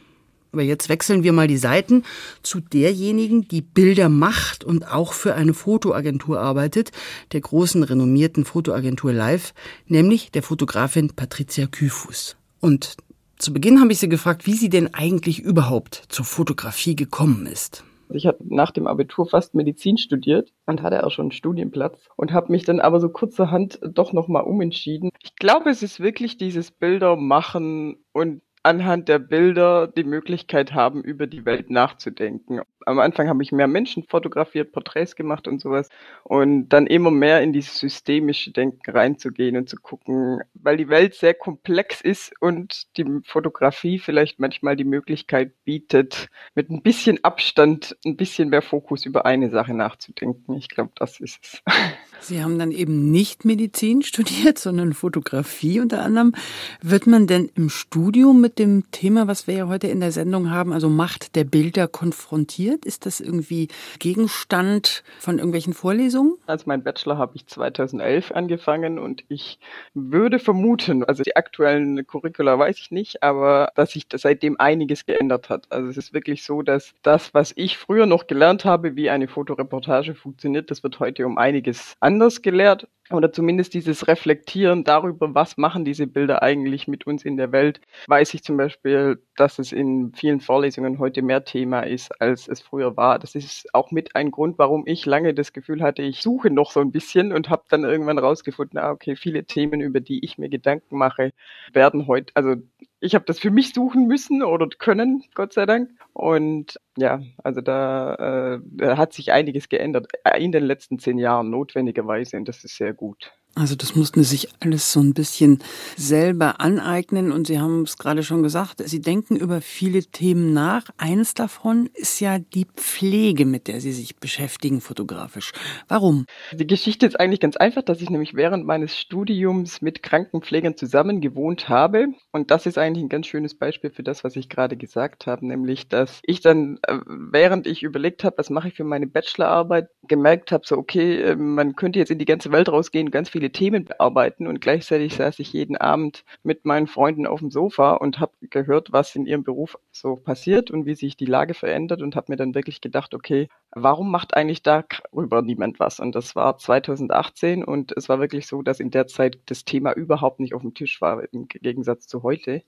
Aber 0.52 0.64
jetzt 0.64 0.90
wechseln 0.90 1.24
wir 1.24 1.34
mal 1.34 1.48
die 1.48 1.58
Seiten 1.58 2.04
zu 2.42 2.60
derjenigen, 2.60 3.48
die 3.48 3.62
Bilder 3.62 4.10
macht 4.10 4.64
und 4.64 4.92
auch 4.92 5.14
für 5.14 5.36
eine 5.36 5.54
Fotoagentur 5.54 6.40
arbeitet, 6.40 6.92
der 7.34 7.42
großen 7.42 7.84
renommierten 7.84 8.46
Fotoagentur 8.46 9.14
Live, 9.14 9.54
nämlich 9.88 10.32
der 10.32 10.44
Fotografin 10.44 11.12
Patricia 11.16 11.68
Kyfus. 11.68 12.36
Und 12.60 12.98
zu 13.38 13.54
Beginn 13.54 13.80
habe 13.80 13.92
ich 13.92 14.00
sie 14.00 14.10
gefragt, 14.10 14.48
wie 14.48 14.56
sie 14.56 14.70
denn 14.70 14.94
eigentlich 14.94 15.40
überhaupt 15.40 16.04
zur 16.10 16.26
Fotografie 16.26 16.96
gekommen 16.96 17.46
ist. 17.46 17.84
Ich 18.12 18.26
habe 18.26 18.40
nach 18.44 18.72
dem 18.72 18.88
Abitur 18.88 19.28
fast 19.28 19.54
Medizin 19.54 19.98
studiert 19.98 20.52
und 20.66 20.82
hatte 20.82 21.06
auch 21.06 21.12
schon 21.12 21.26
einen 21.26 21.32
Studienplatz 21.32 22.10
und 22.16 22.34
habe 22.34 22.52
mich 22.52 22.66
dann 22.66 22.80
aber 22.80 23.00
so 23.00 23.10
kurzerhand 23.10 23.80
doch 23.84 24.14
nochmal 24.14 24.44
umentschieden. 24.44 25.12
Ich 25.22 25.36
glaube, 25.36 25.70
es 25.70 25.84
ist 25.84 26.00
wirklich 26.00 26.38
dieses 26.38 26.72
Bilder 26.72 27.16
machen 27.16 27.98
und 28.12 28.42
anhand 28.64 29.08
der 29.08 29.20
Bilder 29.20 29.88
die 29.88 30.04
Möglichkeit 30.04 30.74
haben, 30.74 31.04
über 31.04 31.28
die 31.28 31.46
Welt 31.46 31.70
nachzudenken. 31.70 32.62
Am 32.86 33.00
Anfang 33.00 33.30
habe 33.30 33.44
ich 33.44 33.52
mehr 33.52 33.68
Menschen 33.68 34.04
fotografiert, 34.04 34.72
Porträts 34.72 35.16
gemacht 35.16 35.48
und 35.48 35.62
sowas 35.62 35.90
und 36.24 36.70
dann 36.70 36.88
immer 36.88 37.12
mehr 37.12 37.42
in 37.42 37.54
dieses 37.54 37.78
systemische 37.78 38.52
Denken 38.52 38.90
reinzugehen 38.90 39.58
und 39.58 39.70
zu 39.70 39.78
gucken, 39.78 40.42
weil 40.54 40.78
die 40.78 40.90
Welt 40.90 41.14
sehr 41.14 41.34
komplex 41.34 42.02
ist 42.02 42.34
und 42.40 42.98
die 42.98 43.06
Fotografie 43.26 44.00
vielleicht 44.00 44.40
manchmal 44.40 44.76
die 44.76 44.86
Möglichkeit 44.86 45.54
bietet, 45.64 46.30
mit 46.56 46.70
ein 46.70 46.82
bisschen 46.82 47.24
Abstand, 47.24 47.96
ein 48.06 48.18
bisschen 48.18 48.50
mehr 48.50 48.62
Fokus 48.62 49.06
über 49.06 49.26
eine 49.26 49.52
Sache 49.52 49.74
nachzudenken. 49.74 50.56
Ich 50.56 50.70
glaube, 50.70 50.92
das 50.96 51.20
ist 51.20 51.40
es. 51.44 51.62
Sie 52.22 52.44
haben 52.44 52.60
dann 52.60 52.72
eben 52.72 53.12
nicht 53.12 53.46
Medizin 53.46 54.02
studiert, 54.04 54.58
sondern 54.58 54.94
Fotografie 54.94 55.80
unter 55.80 56.04
anderem. 56.04 56.34
Wird 56.82 57.08
man 57.08 57.28
denn 57.28 57.50
im 57.56 57.70
Studium 57.70 58.42
mit 58.42 58.49
dem 58.58 58.90
Thema, 58.92 59.28
was 59.28 59.46
wir 59.48 59.56
ja 59.56 59.68
heute 59.68 59.88
in 59.88 60.00
der 60.00 60.12
Sendung 60.12 60.50
haben, 60.50 60.74
also 60.74 60.90
Macht 60.90 61.36
der 61.36 61.44
Bilder 61.44 61.88
konfrontiert? 61.88 62.86
Ist 62.86 63.06
das 63.06 63.20
irgendwie 63.20 63.68
Gegenstand 64.00 65.04
von 65.20 65.38
irgendwelchen 65.38 65.74
Vorlesungen? 65.74 66.36
Also 66.48 66.64
mein 66.68 66.84
Bachelor 66.84 67.18
habe 67.18 67.34
ich 67.36 67.46
2011 67.46 68.32
angefangen 68.32 68.98
und 68.98 69.24
ich 69.28 69.60
würde 69.94 70.40
vermuten, 70.40 71.04
also 71.04 71.22
die 71.24 71.36
aktuellen 71.36 72.08
Curricula 72.08 72.58
weiß 72.58 72.80
ich 72.80 72.92
nicht, 72.92 73.22
aber 73.22 73.72
dass 73.76 73.92
sich 73.92 74.08
seitdem 74.12 74.60
einiges 74.60 75.06
geändert 75.06 75.50
hat. 75.50 75.68
Also 75.70 75.90
es 75.90 75.98
ist 75.98 76.14
wirklich 76.14 76.44
so, 76.44 76.62
dass 76.62 76.94
das, 77.04 77.34
was 77.34 77.54
ich 77.56 77.78
früher 77.78 78.06
noch 78.06 78.28
gelernt 78.28 78.66
habe, 78.66 78.96
wie 78.96 79.10
eine 79.10 79.28
Fotoreportage 79.28 80.16
funktioniert, 80.16 80.72
das 80.72 80.84
wird 80.84 81.00
heute 81.00 81.26
um 81.26 81.38
einiges 81.38 81.96
anders 82.00 82.42
gelehrt 82.42 82.88
oder 83.12 83.32
zumindest 83.32 83.74
dieses 83.74 84.08
Reflektieren 84.08 84.84
darüber, 84.84 85.34
was 85.34 85.58
machen 85.58 85.86
diese 85.86 86.08
Bilder 86.08 86.42
eigentlich 86.44 86.88
mit 86.88 87.08
uns 87.08 87.26
in 87.26 87.38
der 87.38 87.52
Welt, 87.52 87.82
weiß 88.08 88.34
ich 88.34 88.44
zum 88.44 88.58
Beispiel, 88.58 89.22
dass 89.36 89.60
es 89.60 89.72
in 89.72 90.14
vielen 90.14 90.42
Vorlesungen 90.42 91.00
heute 91.00 91.22
mehr 91.22 91.44
Thema 91.44 91.82
ist, 91.82 92.22
als 92.22 92.48
es 92.48 92.62
früher 92.62 92.98
war. 92.98 93.20
Das 93.20 93.36
ist 93.36 93.74
auch 93.74 93.92
mit 93.92 94.16
ein 94.16 94.32
Grund, 94.32 94.60
warum 94.60 94.84
ich 94.86 95.06
lange 95.06 95.34
das 95.34 95.54
Gefühl 95.54 95.82
hatte, 95.82 96.02
ich 96.04 96.22
suche 96.22 96.50
noch 96.50 96.72
so 96.72 96.80
ein 96.82 96.92
bisschen 96.92 97.34
und 97.34 97.50
habe 97.50 97.64
dann 97.70 97.84
irgendwann 97.84 98.20
rausgefunden, 98.20 98.80
ah, 98.80 98.92
okay, 98.92 99.16
viele 99.16 99.44
Themen, 99.46 99.82
über 99.82 100.00
die 100.00 100.24
ich 100.24 100.38
mir 100.38 100.50
Gedanken 100.50 100.98
mache, 100.98 101.32
werden 101.74 102.08
heute, 102.08 102.32
also 102.36 102.56
ich 103.02 103.16
habe 103.16 103.26
das 103.26 103.40
für 103.40 103.52
mich 103.52 103.74
suchen 103.74 104.08
müssen 104.08 104.44
oder 104.44 104.68
können, 104.68 105.24
Gott 105.34 105.54
sei 105.54 105.66
Dank. 105.66 105.90
Und 106.14 106.80
ja, 106.98 107.22
also 107.44 107.62
da, 107.62 108.60
äh, 108.80 108.96
hat 108.98 109.14
sich 109.14 109.32
einiges 109.32 109.70
geändert 109.70 110.08
in 110.38 110.52
den 110.52 110.64
letzten 110.66 111.00
zehn 111.00 111.18
Jahren 111.18 111.50
notwendigerweise 111.50 112.38
und 112.38 112.48
das 112.48 112.64
ist 112.64 112.78
sehr 112.78 112.94
gut. 112.94 113.32
Also 113.56 113.76
das 113.76 113.96
mussten 113.96 114.24
Sie 114.24 114.30
sich 114.38 114.50
alles 114.62 114.94
so 114.94 115.02
ein 115.02 115.14
bisschen 115.14 115.60
selber 115.98 116.62
aneignen 116.62 117.32
und 117.32 117.48
Sie 117.48 117.60
haben 117.60 117.84
es 117.84 117.98
gerade 117.98 118.24
schon 118.24 118.42
gesagt, 118.42 118.82
Sie 118.86 119.02
denken 119.02 119.36
über 119.36 119.60
viele 119.60 120.02
Themen 120.04 120.54
nach. 120.54 120.86
Eines 120.98 121.34
davon 121.34 121.90
ist 121.94 122.22
ja 122.22 122.40
die 122.40 122.66
Pflege, 122.76 123.46
mit 123.46 123.68
der 123.68 123.82
Sie 123.82 123.92
sich 123.92 124.16
beschäftigen 124.16 124.80
fotografisch. 124.80 125.52
Warum? 125.90 126.26
Die 126.54 126.68
Geschichte 126.68 127.06
ist 127.06 127.20
eigentlich 127.20 127.42
ganz 127.42 127.58
einfach, 127.58 127.82
dass 127.82 128.02
ich 128.02 128.10
nämlich 128.10 128.34
während 128.34 128.66
meines 128.66 128.98
Studiums 128.98 129.82
mit 129.82 130.04
Krankenpflegern 130.04 130.78
zusammen 130.78 131.20
gewohnt 131.20 131.68
habe 131.68 132.08
und 132.32 132.52
das 132.52 132.66
ist 132.66 132.78
eigentlich 132.78 133.04
ein 133.04 133.10
ganz 133.10 133.28
schönes 133.28 133.56
Beispiel 133.56 133.90
für 133.90 134.04
das, 134.04 134.24
was 134.24 134.36
ich 134.36 134.48
gerade 134.50 134.78
gesagt 134.78 135.28
habe, 135.28 135.46
nämlich 135.46 135.90
dass 135.90 136.22
ich 136.24 136.42
dann, 136.42 136.80
äh, 136.88 137.00
während 137.08 137.68
ich 137.68 137.84
überlegt 137.84 138.24
habe, 138.24 138.38
was 138.38 138.50
mache 138.50 138.70
ich 138.70 138.76
für 138.76 138.84
meine 138.84 139.08
Bachelorarbeit, 139.08 139.90
gemerkt 140.08 140.52
habe, 140.52 140.64
so 140.66 140.78
okay, 140.78 141.22
äh, 141.22 141.36
man 141.36 141.76
könnte 141.76 142.00
jetzt 142.00 142.12
in 142.12 142.20
die 142.20 142.26
ganze 142.26 142.52
Welt 142.52 142.70
rausgehen, 142.70 143.12
ganz 143.12 143.30
viele 143.40 143.52
Themen 143.54 143.86
bearbeiten 143.86 144.48
und 144.48 144.60
gleichzeitig 144.60 145.16
saß 145.16 145.40
ich 145.40 145.54
jeden 145.54 145.78
Abend 145.78 146.26
mit 146.44 146.66
meinen 146.66 146.88
Freunden 146.88 147.26
auf 147.26 147.40
dem 147.40 147.52
Sofa 147.52 147.94
und 147.94 148.20
habe 148.20 148.34
gehört, 148.42 148.92
was 148.92 149.16
in 149.16 149.26
ihrem 149.26 149.46
Beruf 149.46 149.78
so 149.94 150.18
passiert 150.18 150.72
und 150.72 150.86
wie 150.86 150.96
sich 150.96 151.16
die 151.16 151.26
Lage 151.26 151.54
verändert 151.54 152.02
und 152.02 152.18
habe 152.18 152.34
mir 152.34 152.36
dann 152.36 152.54
wirklich 152.54 152.82
gedacht, 152.82 153.14
okay, 153.14 153.48
warum 153.72 154.12
macht 154.12 154.36
eigentlich 154.36 154.64
darüber 154.64 155.42
niemand 155.42 155.80
was? 155.80 156.00
Und 156.00 156.16
das 156.16 156.36
war 156.36 156.58
2018 156.58 157.64
und 157.64 157.92
es 157.96 158.10
war 158.10 158.20
wirklich 158.20 158.48
so, 158.48 158.62
dass 158.62 158.80
in 158.80 158.92
der 158.92 159.08
Zeit 159.08 159.40
das 159.46 159.66
Thema 159.66 159.94
überhaupt 159.94 160.40
nicht 160.40 160.54
auf 160.54 160.62
dem 160.62 160.74
Tisch 160.74 161.02
war, 161.02 161.24
im 161.32 161.48
Gegensatz 161.48 162.08
zu 162.08 162.24
heute. 162.24 162.64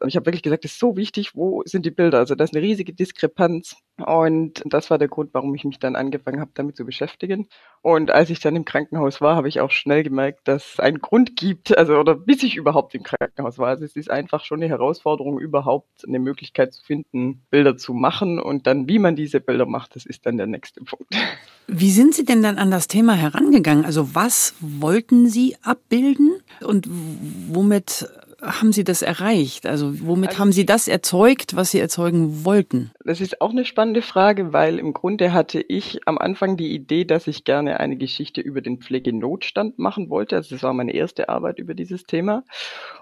Und 0.00 0.08
ich 0.08 0.16
habe 0.16 0.26
wirklich 0.26 0.42
gesagt, 0.42 0.64
das 0.64 0.72
ist 0.72 0.80
so 0.80 0.96
wichtig, 0.96 1.34
wo 1.34 1.62
sind 1.64 1.84
die 1.86 1.90
Bilder? 1.90 2.18
Also 2.18 2.34
das 2.34 2.50
ist 2.50 2.56
eine 2.56 2.64
riesige 2.64 2.92
Diskrepanz. 2.92 3.76
Und 3.98 4.62
das 4.64 4.90
war 4.90 4.98
der 4.98 5.08
Grund, 5.08 5.34
warum 5.34 5.54
ich 5.54 5.64
mich 5.64 5.78
dann 5.78 5.96
angefangen 5.96 6.40
habe, 6.40 6.52
damit 6.54 6.76
zu 6.76 6.84
beschäftigen. 6.84 7.48
Und 7.82 8.10
als 8.10 8.30
ich 8.30 8.40
dann 8.40 8.56
im 8.56 8.64
Krankenhaus 8.64 9.20
war, 9.20 9.36
habe 9.36 9.48
ich 9.48 9.60
auch 9.60 9.70
schnell 9.70 10.02
gemerkt, 10.02 10.48
dass 10.48 10.74
es 10.74 10.80
einen 10.80 11.00
Grund 11.00 11.36
gibt, 11.36 11.76
also 11.76 11.98
oder 11.98 12.14
bis 12.14 12.42
ich 12.42 12.56
überhaupt 12.56 12.94
im 12.94 13.02
Krankenhaus 13.02 13.58
war. 13.58 13.68
Also 13.68 13.84
es 13.84 13.96
ist 13.96 14.10
einfach 14.10 14.44
schon 14.44 14.60
eine 14.60 14.68
Herausforderung, 14.68 15.38
überhaupt 15.38 16.06
eine 16.06 16.18
Möglichkeit 16.18 16.72
zu 16.72 16.82
finden, 16.84 17.42
Bilder 17.50 17.76
zu 17.76 17.92
machen. 17.92 18.40
Und 18.40 18.66
dann, 18.66 18.88
wie 18.88 18.98
man 18.98 19.16
diese 19.16 19.40
Bilder 19.40 19.66
macht, 19.66 19.96
das 19.96 20.06
ist 20.06 20.19
dann 20.22 20.36
der 20.36 20.46
nächste 20.46 20.82
Punkt. 20.82 21.14
Wie 21.66 21.92
sind 21.92 22.14
Sie 22.14 22.24
denn 22.24 22.42
dann 22.42 22.58
an 22.58 22.70
das 22.70 22.88
Thema 22.88 23.14
herangegangen? 23.14 23.84
Also 23.84 24.14
was 24.14 24.54
wollten 24.60 25.28
Sie 25.28 25.56
abbilden 25.62 26.40
und 26.60 26.88
womit 27.48 28.08
haben 28.42 28.72
Sie 28.72 28.84
das 28.84 29.02
erreicht? 29.02 29.66
Also 29.66 30.00
womit 30.00 30.30
also, 30.30 30.40
haben 30.40 30.52
Sie 30.52 30.66
das 30.66 30.88
erzeugt, 30.88 31.56
was 31.56 31.70
Sie 31.70 31.78
erzeugen 31.78 32.44
wollten? 32.44 32.90
Das 33.04 33.20
ist 33.20 33.40
auch 33.40 33.50
eine 33.50 33.64
spannende 33.64 34.02
Frage, 34.02 34.52
weil 34.52 34.78
im 34.78 34.92
Grunde 34.92 35.32
hatte 35.32 35.60
ich 35.60 36.00
am 36.06 36.18
Anfang 36.18 36.56
die 36.56 36.74
Idee, 36.74 37.04
dass 37.04 37.26
ich 37.26 37.44
gerne 37.44 37.80
eine 37.80 37.96
Geschichte 37.96 38.40
über 38.40 38.60
den 38.60 38.78
Pflegenotstand 38.78 39.78
machen 39.78 40.10
wollte. 40.10 40.36
Also 40.36 40.54
das 40.54 40.62
war 40.62 40.72
meine 40.72 40.92
erste 40.92 41.28
Arbeit 41.28 41.58
über 41.58 41.74
dieses 41.74 42.04
Thema 42.04 42.44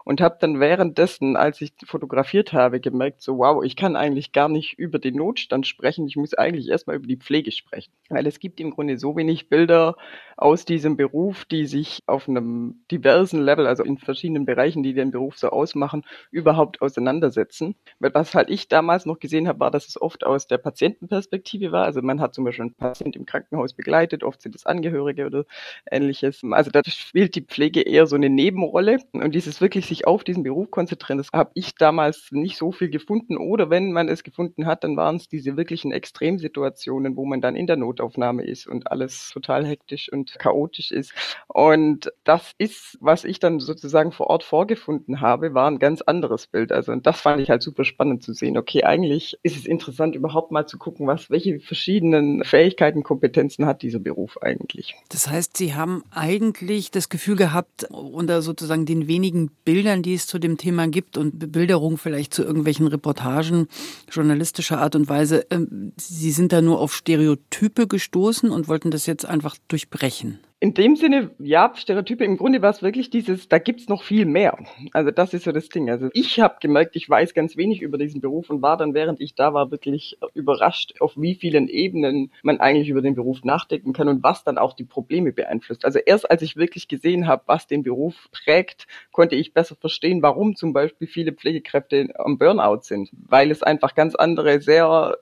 und 0.04 0.20
habe 0.20 0.38
dann 0.40 0.60
währenddessen, 0.60 1.36
als 1.36 1.60
ich 1.60 1.72
fotografiert 1.84 2.52
habe, 2.52 2.80
gemerkt, 2.80 3.20
so 3.22 3.38
wow, 3.38 3.62
ich 3.62 3.76
kann 3.76 3.96
eigentlich 3.96 4.32
gar 4.32 4.48
nicht 4.48 4.78
über 4.78 4.98
den 4.98 5.16
Notstand 5.16 5.66
sprechen. 5.66 6.06
Ich 6.06 6.16
muss 6.16 6.34
eigentlich 6.34 6.68
erstmal 6.68 6.96
über 6.96 7.06
die 7.06 7.18
Pflege 7.18 7.52
sprechen, 7.52 7.92
weil 8.08 8.26
es 8.26 8.40
gibt 8.40 8.60
im 8.60 8.70
Grunde 8.70 8.98
so 8.98 9.16
wenig 9.16 9.48
Bilder 9.48 9.96
aus 10.38 10.64
diesem 10.64 10.96
Beruf, 10.96 11.44
die 11.44 11.66
sich 11.66 12.00
auf 12.06 12.28
einem 12.28 12.84
diversen 12.90 13.42
Level, 13.42 13.66
also 13.66 13.82
in 13.82 13.98
verschiedenen 13.98 14.46
Bereichen, 14.46 14.82
die 14.82 14.94
den 14.94 15.10
Beruf 15.10 15.27
Beruf 15.28 15.38
so 15.38 15.50
ausmachen, 15.50 16.04
überhaupt 16.30 16.80
auseinandersetzen. 16.80 17.74
Was 17.98 18.34
halt 18.34 18.48
ich 18.48 18.68
damals 18.68 19.04
noch 19.04 19.18
gesehen 19.18 19.46
habe, 19.46 19.60
war, 19.60 19.70
dass 19.70 19.86
es 19.86 20.00
oft 20.00 20.24
aus 20.24 20.46
der 20.46 20.58
Patientenperspektive 20.58 21.70
war. 21.70 21.84
Also 21.84 22.00
man 22.00 22.20
hat 22.20 22.34
zum 22.34 22.44
Beispiel 22.44 22.64
einen 22.64 22.74
Patient 22.74 23.14
im 23.14 23.26
Krankenhaus 23.26 23.74
begleitet, 23.74 24.24
oft 24.24 24.40
sind 24.40 24.54
es 24.54 24.64
Angehörige 24.64 25.26
oder 25.26 25.44
ähnliches. 25.90 26.40
Also 26.50 26.70
da 26.70 26.82
spielt 26.84 27.34
die 27.34 27.42
Pflege 27.42 27.82
eher 27.82 28.06
so 28.06 28.16
eine 28.16 28.30
Nebenrolle. 28.30 28.98
Und 29.12 29.34
dieses 29.34 29.60
wirklich 29.60 29.86
sich 29.86 30.06
auf 30.06 30.24
diesen 30.24 30.42
Beruf 30.42 30.70
konzentrieren, 30.70 31.18
das 31.18 31.28
habe 31.34 31.50
ich 31.54 31.74
damals 31.74 32.28
nicht 32.30 32.56
so 32.56 32.72
viel 32.72 32.88
gefunden. 32.88 33.36
Oder 33.36 33.68
wenn 33.68 33.92
man 33.92 34.08
es 34.08 34.22
gefunden 34.22 34.66
hat, 34.66 34.84
dann 34.84 34.96
waren 34.96 35.16
es 35.16 35.28
diese 35.28 35.56
wirklichen 35.56 35.92
Extremsituationen, 35.92 37.16
wo 37.16 37.26
man 37.26 37.40
dann 37.42 37.54
in 37.56 37.66
der 37.66 37.76
Notaufnahme 37.76 38.44
ist 38.44 38.66
und 38.66 38.90
alles 38.90 39.30
total 39.30 39.66
hektisch 39.66 40.10
und 40.10 40.38
chaotisch 40.38 40.90
ist. 40.90 41.12
Und 41.48 42.10
das 42.24 42.52
ist, 42.56 42.96
was 43.00 43.24
ich 43.24 43.40
dann 43.40 43.60
sozusagen 43.60 44.12
vor 44.12 44.28
Ort 44.28 44.42
vorgefunden 44.42 45.17
habe, 45.20 45.54
war 45.54 45.70
ein 45.70 45.78
ganz 45.78 46.02
anderes 46.02 46.46
Bild. 46.46 46.72
Also 46.72 46.92
und 46.92 47.06
das 47.06 47.20
fand 47.20 47.40
ich 47.40 47.50
halt 47.50 47.62
super 47.62 47.84
spannend 47.84 48.22
zu 48.22 48.32
sehen. 48.32 48.56
Okay, 48.56 48.84
eigentlich 48.84 49.38
ist 49.42 49.56
es 49.56 49.66
interessant, 49.66 50.14
überhaupt 50.14 50.50
mal 50.50 50.66
zu 50.66 50.78
gucken, 50.78 51.06
was, 51.06 51.30
welche 51.30 51.60
verschiedenen 51.60 52.44
Fähigkeiten, 52.44 53.02
Kompetenzen 53.02 53.66
hat 53.66 53.82
dieser 53.82 53.98
Beruf 53.98 54.38
eigentlich. 54.42 54.94
Das 55.08 55.28
heißt, 55.28 55.56
Sie 55.56 55.74
haben 55.74 56.02
eigentlich 56.10 56.90
das 56.90 57.08
Gefühl 57.08 57.36
gehabt, 57.36 57.84
unter 57.90 58.42
sozusagen 58.42 58.86
den 58.86 59.08
wenigen 59.08 59.50
Bildern, 59.64 60.02
die 60.02 60.14
es 60.14 60.26
zu 60.26 60.38
dem 60.38 60.56
Thema 60.56 60.88
gibt 60.88 61.16
und 61.16 61.38
Bebilderung 61.38 61.98
vielleicht 61.98 62.34
zu 62.34 62.42
irgendwelchen 62.42 62.86
Reportagen 62.86 63.68
journalistischer 64.10 64.78
Art 64.80 64.94
und 64.96 65.08
Weise, 65.08 65.46
ähm, 65.50 65.92
Sie 65.96 66.30
sind 66.30 66.52
da 66.52 66.62
nur 66.62 66.80
auf 66.80 66.94
Stereotype 66.94 67.86
gestoßen 67.86 68.50
und 68.50 68.68
wollten 68.68 68.90
das 68.90 69.06
jetzt 69.06 69.24
einfach 69.24 69.56
durchbrechen. 69.68 70.40
In 70.60 70.74
dem 70.74 70.96
Sinne, 70.96 71.30
ja, 71.38 71.72
Stereotype, 71.76 72.24
im 72.24 72.36
Grunde 72.36 72.60
war 72.62 72.70
es 72.70 72.82
wirklich 72.82 73.10
dieses, 73.10 73.48
da 73.48 73.58
gibt's 73.58 73.88
noch 73.88 74.02
viel 74.02 74.26
mehr. 74.26 74.58
Also 74.92 75.12
das 75.12 75.32
ist 75.32 75.44
so 75.44 75.52
das 75.52 75.68
Ding. 75.68 75.88
Also 75.88 76.08
ich 76.14 76.40
habe 76.40 76.56
gemerkt, 76.60 76.96
ich 76.96 77.08
weiß 77.08 77.32
ganz 77.32 77.56
wenig 77.56 77.80
über 77.80 77.96
diesen 77.96 78.20
Beruf 78.20 78.50
und 78.50 78.60
war 78.60 78.76
dann, 78.76 78.92
während 78.92 79.20
ich 79.20 79.36
da 79.36 79.54
war, 79.54 79.70
wirklich 79.70 80.18
überrascht, 80.34 80.94
auf 80.98 81.12
wie 81.16 81.36
vielen 81.36 81.68
Ebenen 81.68 82.32
man 82.42 82.58
eigentlich 82.58 82.88
über 82.88 83.02
den 83.02 83.14
Beruf 83.14 83.44
nachdenken 83.44 83.92
kann 83.92 84.08
und 84.08 84.24
was 84.24 84.42
dann 84.42 84.58
auch 84.58 84.72
die 84.72 84.84
Probleme 84.84 85.30
beeinflusst. 85.32 85.84
Also 85.84 86.00
erst 86.00 86.28
als 86.28 86.42
ich 86.42 86.56
wirklich 86.56 86.88
gesehen 86.88 87.28
habe, 87.28 87.44
was 87.46 87.68
den 87.68 87.84
Beruf 87.84 88.28
prägt, 88.32 88.88
konnte 89.12 89.36
ich 89.36 89.54
besser 89.54 89.76
verstehen, 89.76 90.22
warum 90.22 90.56
zum 90.56 90.72
Beispiel 90.72 91.06
viele 91.06 91.32
Pflegekräfte 91.34 92.08
am 92.16 92.36
Burnout 92.36 92.80
sind. 92.82 93.10
Weil 93.12 93.52
es 93.52 93.62
einfach 93.62 93.94
ganz 93.94 94.16
andere, 94.16 94.60
sehr 94.60 95.18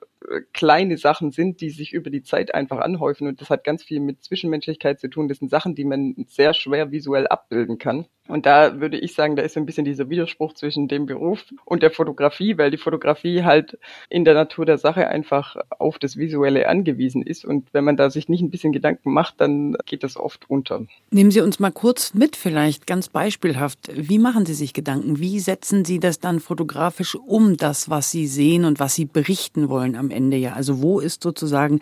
kleine 0.53 0.97
Sachen 0.97 1.31
sind, 1.31 1.61
die 1.61 1.69
sich 1.69 1.93
über 1.93 2.09
die 2.09 2.23
Zeit 2.23 2.53
einfach 2.53 2.79
anhäufen. 2.79 3.27
Und 3.27 3.41
das 3.41 3.49
hat 3.49 3.63
ganz 3.63 3.83
viel 3.83 3.99
mit 3.99 4.23
Zwischenmenschlichkeit 4.23 4.99
zu 4.99 5.09
tun. 5.09 5.27
Das 5.27 5.39
sind 5.39 5.49
Sachen, 5.49 5.75
die 5.75 5.85
man 5.85 6.15
sehr 6.27 6.53
schwer 6.53 6.91
visuell 6.91 7.27
abbilden 7.27 7.77
kann. 7.77 8.07
Und 8.27 8.45
da 8.45 8.79
würde 8.79 8.97
ich 8.97 9.13
sagen, 9.13 9.35
da 9.35 9.43
ist 9.43 9.57
ein 9.57 9.65
bisschen 9.65 9.85
dieser 9.85 10.09
Widerspruch 10.09 10.53
zwischen 10.53 10.87
dem 10.87 11.05
Beruf 11.05 11.45
und 11.65 11.83
der 11.83 11.91
Fotografie, 11.91 12.57
weil 12.57 12.71
die 12.71 12.77
Fotografie 12.77 13.43
halt 13.43 13.77
in 14.09 14.25
der 14.25 14.33
Natur 14.33 14.65
der 14.65 14.77
Sache 14.77 15.07
einfach 15.07 15.55
auf 15.79 15.99
das 15.99 16.17
Visuelle 16.17 16.67
angewiesen 16.67 17.21
ist. 17.21 17.45
Und 17.45 17.67
wenn 17.73 17.83
man 17.83 17.97
da 17.97 18.09
sich 18.09 18.29
nicht 18.29 18.41
ein 18.41 18.49
bisschen 18.49 18.73
Gedanken 18.73 19.11
macht, 19.11 19.35
dann 19.39 19.77
geht 19.85 20.03
das 20.03 20.17
oft 20.17 20.49
unter. 20.49 20.85
Nehmen 21.11 21.31
Sie 21.31 21.41
uns 21.41 21.59
mal 21.59 21.71
kurz 21.71 22.13
mit, 22.13 22.35
vielleicht 22.35 22.87
ganz 22.87 23.09
beispielhaft. 23.09 23.89
Wie 23.93 24.19
machen 24.19 24.45
Sie 24.45 24.53
sich 24.53 24.73
Gedanken? 24.73 25.19
Wie 25.19 25.39
setzen 25.39 25.85
Sie 25.85 25.99
das 25.99 26.19
dann 26.19 26.39
fotografisch 26.39 27.15
um, 27.15 27.57
das, 27.57 27.89
was 27.89 28.11
Sie 28.11 28.27
sehen 28.27 28.65
und 28.65 28.79
was 28.79 28.95
Sie 28.95 29.05
berichten 29.05 29.69
wollen 29.69 29.95
am 29.95 30.11
Ende 30.11 30.37
ja? 30.37 30.53
Also 30.53 30.81
wo 30.81 30.99
ist 30.99 31.23
sozusagen 31.23 31.79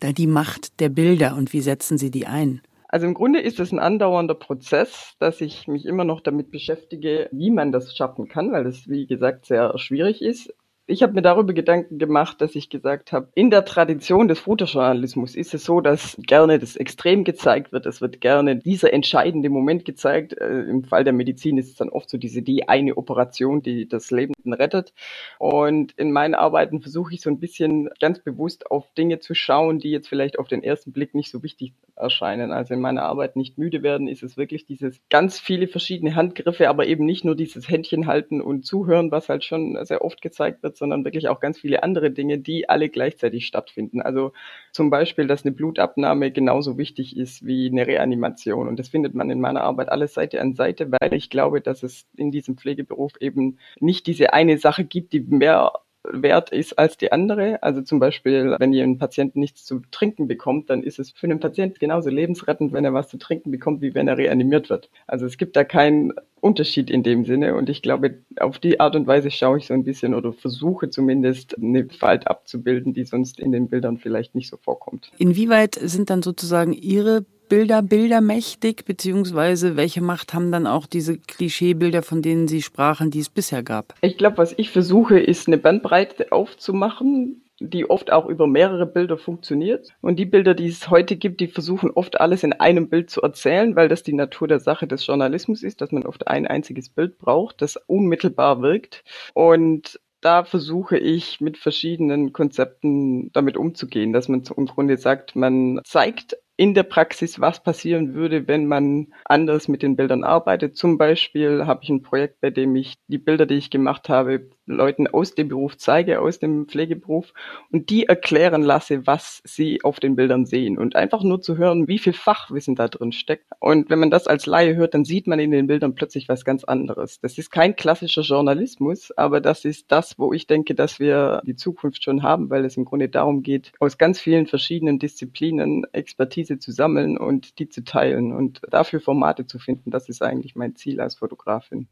da 0.00 0.12
die 0.12 0.26
Macht 0.26 0.80
der 0.80 0.88
Bilder 0.88 1.36
und 1.36 1.52
wie 1.52 1.60
setzen 1.60 1.98
Sie 1.98 2.10
die 2.10 2.26
ein? 2.26 2.60
Also 2.94 3.08
im 3.08 3.14
Grunde 3.14 3.40
ist 3.40 3.58
es 3.58 3.72
ein 3.72 3.80
andauernder 3.80 4.36
Prozess, 4.36 5.16
dass 5.18 5.40
ich 5.40 5.66
mich 5.66 5.84
immer 5.84 6.04
noch 6.04 6.20
damit 6.20 6.52
beschäftige, 6.52 7.28
wie 7.32 7.50
man 7.50 7.72
das 7.72 7.96
schaffen 7.96 8.28
kann, 8.28 8.52
weil 8.52 8.62
das, 8.62 8.88
wie 8.88 9.08
gesagt, 9.08 9.46
sehr 9.46 9.76
schwierig 9.78 10.22
ist 10.22 10.54
ich 10.86 11.02
habe 11.02 11.14
mir 11.14 11.22
darüber 11.22 11.54
Gedanken 11.54 11.98
gemacht, 11.98 12.42
dass 12.42 12.54
ich 12.54 12.68
gesagt 12.68 13.12
habe, 13.12 13.28
in 13.34 13.50
der 13.50 13.64
Tradition 13.64 14.28
des 14.28 14.40
Fotojournalismus 14.40 15.34
ist 15.34 15.54
es 15.54 15.64
so, 15.64 15.80
dass 15.80 16.16
gerne 16.20 16.58
das 16.58 16.76
Extrem 16.76 17.24
gezeigt 17.24 17.72
wird. 17.72 17.86
Es 17.86 18.02
wird 18.02 18.20
gerne 18.20 18.56
dieser 18.56 18.92
entscheidende 18.92 19.48
Moment 19.48 19.86
gezeigt. 19.86 20.36
Äh, 20.38 20.60
Im 20.64 20.84
Fall 20.84 21.04
der 21.04 21.14
Medizin 21.14 21.56
ist 21.56 21.70
es 21.70 21.76
dann 21.76 21.88
oft 21.88 22.10
so 22.10 22.18
diese 22.18 22.42
die 22.42 22.68
eine 22.68 22.98
Operation, 22.98 23.62
die 23.62 23.88
das 23.88 24.10
Leben 24.10 24.34
rettet. 24.46 24.92
Und 25.38 25.92
in 25.92 26.12
meinen 26.12 26.34
Arbeiten 26.34 26.82
versuche 26.82 27.14
ich 27.14 27.22
so 27.22 27.30
ein 27.30 27.40
bisschen 27.40 27.88
ganz 27.98 28.18
bewusst 28.18 28.70
auf 28.70 28.92
Dinge 28.92 29.20
zu 29.20 29.34
schauen, 29.34 29.78
die 29.78 29.90
jetzt 29.90 30.08
vielleicht 30.08 30.38
auf 30.38 30.48
den 30.48 30.62
ersten 30.62 30.92
Blick 30.92 31.14
nicht 31.14 31.30
so 31.30 31.42
wichtig 31.42 31.72
erscheinen. 31.96 32.52
Also 32.52 32.74
in 32.74 32.80
meiner 32.80 33.04
Arbeit 33.04 33.36
nicht 33.36 33.56
müde 33.56 33.82
werden, 33.82 34.06
ist 34.06 34.22
es 34.22 34.36
wirklich 34.36 34.66
dieses 34.66 35.00
ganz 35.08 35.38
viele 35.38 35.66
verschiedene 35.66 36.14
Handgriffe, 36.14 36.68
aber 36.68 36.86
eben 36.86 37.06
nicht 37.06 37.24
nur 37.24 37.36
dieses 37.36 37.70
Händchen 37.70 38.06
halten 38.06 38.42
und 38.42 38.66
zuhören, 38.66 39.10
was 39.10 39.30
halt 39.30 39.44
schon 39.44 39.78
sehr 39.86 40.04
oft 40.04 40.20
gezeigt 40.20 40.62
wird, 40.62 40.73
sondern 40.76 41.04
wirklich 41.04 41.28
auch 41.28 41.40
ganz 41.40 41.58
viele 41.58 41.82
andere 41.82 42.10
Dinge, 42.10 42.38
die 42.38 42.68
alle 42.68 42.88
gleichzeitig 42.88 43.46
stattfinden. 43.46 44.02
Also 44.02 44.32
zum 44.72 44.90
Beispiel, 44.90 45.26
dass 45.26 45.44
eine 45.44 45.54
Blutabnahme 45.54 46.30
genauso 46.30 46.78
wichtig 46.78 47.16
ist 47.16 47.46
wie 47.46 47.68
eine 47.68 47.86
Reanimation. 47.86 48.68
Und 48.68 48.78
das 48.78 48.88
findet 48.88 49.14
man 49.14 49.30
in 49.30 49.40
meiner 49.40 49.62
Arbeit 49.62 49.88
alles 49.88 50.14
Seite 50.14 50.40
an 50.40 50.54
Seite, 50.54 50.90
weil 50.90 51.14
ich 51.14 51.30
glaube, 51.30 51.60
dass 51.60 51.82
es 51.82 52.06
in 52.16 52.30
diesem 52.30 52.56
Pflegeberuf 52.56 53.12
eben 53.20 53.58
nicht 53.80 54.06
diese 54.06 54.32
eine 54.32 54.58
Sache 54.58 54.84
gibt, 54.84 55.12
die 55.12 55.20
mehr 55.20 55.72
wert 56.10 56.50
ist 56.50 56.78
als 56.78 56.96
die 56.96 57.12
andere. 57.12 57.62
Also 57.62 57.82
zum 57.82 57.98
Beispiel, 57.98 58.56
wenn 58.58 58.72
ihr 58.72 58.84
einen 58.84 58.98
Patienten 58.98 59.40
nichts 59.40 59.64
zu 59.64 59.80
trinken 59.90 60.28
bekommt, 60.28 60.70
dann 60.70 60.82
ist 60.82 60.98
es 60.98 61.10
für 61.10 61.26
einen 61.26 61.40
Patienten 61.40 61.78
genauso 61.78 62.10
lebensrettend, 62.10 62.72
wenn 62.72 62.84
er 62.84 62.94
was 62.94 63.08
zu 63.08 63.18
trinken 63.18 63.50
bekommt, 63.50 63.80
wie 63.80 63.94
wenn 63.94 64.08
er 64.08 64.18
reanimiert 64.18 64.70
wird. 64.70 64.90
Also 65.06 65.26
es 65.26 65.38
gibt 65.38 65.56
da 65.56 65.64
keinen 65.64 66.12
Unterschied 66.40 66.90
in 66.90 67.02
dem 67.02 67.24
Sinne 67.24 67.54
und 67.54 67.70
ich 67.70 67.80
glaube, 67.80 68.18
auf 68.38 68.58
die 68.58 68.78
Art 68.78 68.96
und 68.96 69.06
Weise 69.06 69.30
schaue 69.30 69.56
ich 69.56 69.66
so 69.66 69.72
ein 69.72 69.84
bisschen 69.84 70.14
oder 70.14 70.34
versuche 70.34 70.90
zumindest 70.90 71.56
eine 71.56 71.88
Falt 71.88 72.26
abzubilden, 72.28 72.92
die 72.92 73.04
sonst 73.04 73.40
in 73.40 73.50
den 73.50 73.70
Bildern 73.70 73.96
vielleicht 73.96 74.34
nicht 74.34 74.50
so 74.50 74.58
vorkommt. 74.58 75.10
Inwieweit 75.16 75.76
sind 75.76 76.10
dann 76.10 76.22
sozusagen 76.22 76.74
Ihre 76.74 77.24
Bilder 77.48 77.82
bildermächtig, 77.82 78.84
beziehungsweise 78.84 79.76
welche 79.76 80.00
Macht 80.00 80.34
haben 80.34 80.52
dann 80.52 80.66
auch 80.66 80.86
diese 80.86 81.18
Klischeebilder, 81.18 82.02
von 82.02 82.22
denen 82.22 82.48
Sie 82.48 82.62
sprachen, 82.62 83.10
die 83.10 83.20
es 83.20 83.28
bisher 83.28 83.62
gab? 83.62 83.94
Ich 84.00 84.18
glaube, 84.18 84.38
was 84.38 84.54
ich 84.56 84.70
versuche, 84.70 85.18
ist 85.18 85.46
eine 85.46 85.58
Bandbreite 85.58 86.32
aufzumachen, 86.32 87.44
die 87.60 87.88
oft 87.88 88.12
auch 88.12 88.26
über 88.26 88.46
mehrere 88.46 88.86
Bilder 88.86 89.16
funktioniert. 89.16 89.90
Und 90.00 90.18
die 90.18 90.24
Bilder, 90.24 90.54
die 90.54 90.66
es 90.66 90.90
heute 90.90 91.16
gibt, 91.16 91.40
die 91.40 91.46
versuchen 91.46 91.90
oft 91.90 92.20
alles 92.20 92.42
in 92.42 92.52
einem 92.52 92.88
Bild 92.88 93.10
zu 93.10 93.22
erzählen, 93.22 93.76
weil 93.76 93.88
das 93.88 94.02
die 94.02 94.12
Natur 94.12 94.48
der 94.48 94.60
Sache 94.60 94.86
des 94.86 95.06
Journalismus 95.06 95.62
ist, 95.62 95.80
dass 95.80 95.92
man 95.92 96.04
oft 96.04 96.26
ein 96.28 96.46
einziges 96.46 96.88
Bild 96.88 97.18
braucht, 97.18 97.62
das 97.62 97.76
unmittelbar 97.86 98.60
wirkt. 98.60 99.04
Und 99.34 100.00
da 100.20 100.44
versuche 100.44 100.96
ich 100.96 101.40
mit 101.40 101.58
verschiedenen 101.58 102.32
Konzepten 102.32 103.30
damit 103.32 103.58
umzugehen, 103.58 104.12
dass 104.12 104.28
man 104.28 104.42
im 104.56 104.66
Grunde 104.66 104.96
sagt, 104.96 105.36
man 105.36 105.80
zeigt 105.84 106.38
in 106.56 106.74
der 106.74 106.84
Praxis, 106.84 107.40
was 107.40 107.62
passieren 107.62 108.14
würde, 108.14 108.46
wenn 108.46 108.66
man 108.66 109.12
anders 109.24 109.68
mit 109.68 109.82
den 109.82 109.96
Bildern 109.96 110.24
arbeitet. 110.24 110.76
Zum 110.76 110.98
Beispiel 110.98 111.66
habe 111.66 111.82
ich 111.82 111.90
ein 111.90 112.02
Projekt, 112.02 112.40
bei 112.40 112.50
dem 112.50 112.76
ich 112.76 112.94
die 113.08 113.18
Bilder, 113.18 113.46
die 113.46 113.56
ich 113.56 113.70
gemacht 113.70 114.08
habe, 114.08 114.50
Leuten 114.66 115.06
aus 115.06 115.34
dem 115.34 115.48
Beruf 115.48 115.76
zeige, 115.76 116.20
aus 116.20 116.38
dem 116.38 116.66
Pflegeberuf 116.66 117.32
und 117.70 117.90
die 117.90 118.06
erklären 118.06 118.62
lasse, 118.62 119.06
was 119.06 119.42
sie 119.44 119.82
auf 119.82 120.00
den 120.00 120.16
Bildern 120.16 120.46
sehen 120.46 120.78
und 120.78 120.96
einfach 120.96 121.22
nur 121.22 121.40
zu 121.42 121.56
hören, 121.56 121.86
wie 121.88 121.98
viel 121.98 122.12
Fachwissen 122.12 122.74
da 122.74 122.88
drin 122.88 123.12
steckt. 123.12 123.46
Und 123.60 123.90
wenn 123.90 123.98
man 123.98 124.10
das 124.10 124.26
als 124.26 124.46
Laie 124.46 124.74
hört, 124.76 124.94
dann 124.94 125.04
sieht 125.04 125.26
man 125.26 125.38
in 125.38 125.50
den 125.50 125.66
Bildern 125.66 125.94
plötzlich 125.94 126.28
was 126.28 126.44
ganz 126.44 126.64
anderes. 126.64 127.20
Das 127.20 127.36
ist 127.36 127.50
kein 127.50 127.76
klassischer 127.76 128.22
Journalismus, 128.22 129.10
aber 129.12 129.40
das 129.40 129.64
ist 129.64 129.92
das, 129.92 130.18
wo 130.18 130.32
ich 130.32 130.46
denke, 130.46 130.74
dass 130.74 130.98
wir 130.98 131.42
die 131.46 131.56
Zukunft 131.56 132.02
schon 132.02 132.22
haben, 132.22 132.50
weil 132.50 132.64
es 132.64 132.76
im 132.76 132.84
Grunde 132.84 133.08
darum 133.08 133.42
geht, 133.42 133.72
aus 133.80 133.98
ganz 133.98 134.20
vielen 134.20 134.46
verschiedenen 134.46 134.98
Disziplinen 134.98 135.84
Expertise 135.92 136.58
zu 136.58 136.72
sammeln 136.72 137.18
und 137.18 137.58
die 137.58 137.68
zu 137.68 137.84
teilen 137.84 138.32
und 138.32 138.60
dafür 138.70 139.00
Formate 139.00 139.46
zu 139.46 139.58
finden. 139.58 139.90
Das 139.90 140.08
ist 140.08 140.22
eigentlich 140.22 140.56
mein 140.56 140.74
Ziel 140.76 141.00
als 141.00 141.16
Fotografin. 141.16 141.88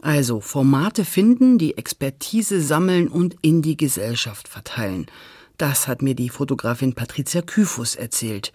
Also 0.00 0.40
Formate 0.40 1.04
finden, 1.04 1.58
die 1.58 1.76
Expertise 1.76 2.60
sammeln 2.60 3.08
und 3.08 3.36
in 3.42 3.62
die 3.62 3.76
Gesellschaft 3.76 4.48
verteilen. 4.48 5.06
Das 5.56 5.88
hat 5.88 6.02
mir 6.02 6.14
die 6.14 6.28
Fotografin 6.28 6.94
Patricia 6.94 7.42
Kyfus 7.42 7.96
erzählt. 7.96 8.52